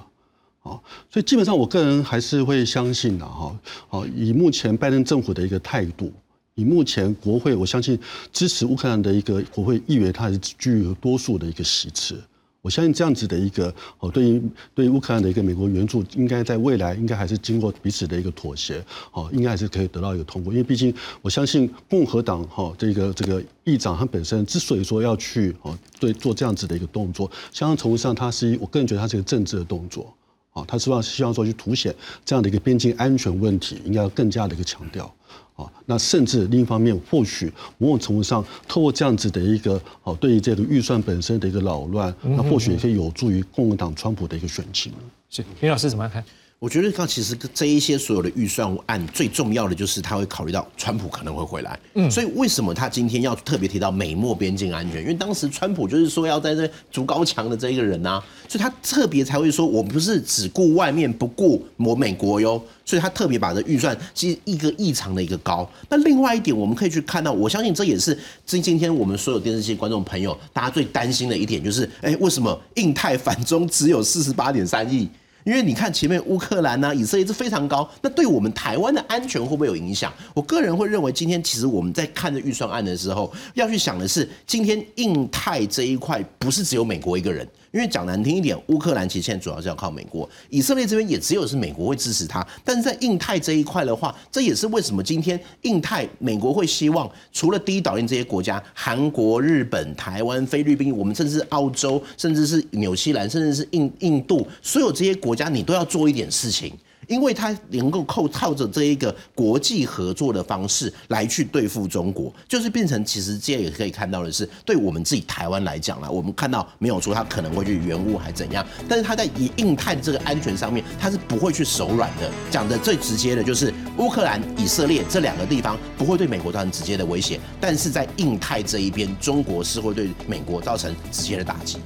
[0.60, 0.76] 啊，
[1.10, 6.12] 所以基本上我个人还是会相信的哈，好，以目前拜登政府的一个态度，
[6.58, 7.96] 以目前国会，我相信
[8.32, 12.20] 支持乌克兰的一个国会议员，他还是具有多数的一个席次。
[12.60, 14.42] 我相信这样子的一个哦，对于
[14.74, 20.52] 对于乌克兰的一个美国援助，应该在未来应该还是经过彼此的一个妥协，哦，应该还是可以得到一个通过。
[20.52, 20.92] 因为毕竟
[21.22, 30.12] 我相信共和党哈这个这个议长他本身之所以说要去哦对做这样子的一个动作，相当程度上他是一我个人觉得他是一个政治的动作，
[30.58, 31.94] 啊，他希望希望说去凸显
[32.24, 35.12] 这样的一个边境安全问题，应该要更加的一个强调。
[35.56, 44.92] 啊，那甚至另一方面，或许某种程度上，透过这样子的一个哦，对于这个预算本身的一个扰乱，那或许也可以有助于共和党川普的一个选情。
[45.28, 46.24] 是，林老师怎么看？
[46.60, 55.00] 我觉得刚其实这一些所有的预算案最重要的就是他会考虑到川普可能会回来，嗯，所以为什么他今天要特别提到美墨边境安全？
[55.00, 65.70] 因为当时川普就是说要在这筑高墙的这一个人呐，所以他特别才会说，我不是只顾外面不顾我美国哟，所以他特别把这预算其实一个异常的一个高。
[65.88, 75.08] 那另外一点，我们可以去看到，我相信这也是今今天我们所有电视机观众朋友大家最担心的一点，就是，哎，为什么印太反中只有四十八点三亿？
[75.48, 80.12] 因为你看前面乌克兰呢，以色列是非常高，那对我们台湾的安全会不会有影响？
[80.34, 87.48] 我个人会认为，今天其实我们在看这预算案的时候，要去想的是，今天印太这一块不是只有美国一个人。
[87.78, 92.44] 因为讲难听一点，乌克兰其实现在主要是要靠美国，以色列这边也只有是美国会支持他。
[92.64, 106.72] 但是在印太这一块的话，这也是为什么今天印太美国会希望除了第一岛链这些国家，韩国、日本、台湾、菲律宾，我们甚至澳洲，甚至是纽西兰，甚至是印印度，所有这些国家，你都要做一点事情。
[107.08, 122.30] 因为它能够靠靠着这一个国际合作的方式来去对付中国，就是变成其实这也可以看到的是，对我们自己台湾来讲啦，我们看到没有说它可能会去援乌还怎样，但是它在以印太这个安全上面，它是不会去手软的。
[122.50, 131.78] 讲的最直接的就是乌克兰、以色列这两个地方不会对美国造成直接的威胁，但是在印太这一边，中国是会对美国造成直接的打击。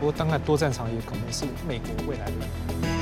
[0.00, 2.99] 不过，当然多战场也可能是美国未来的。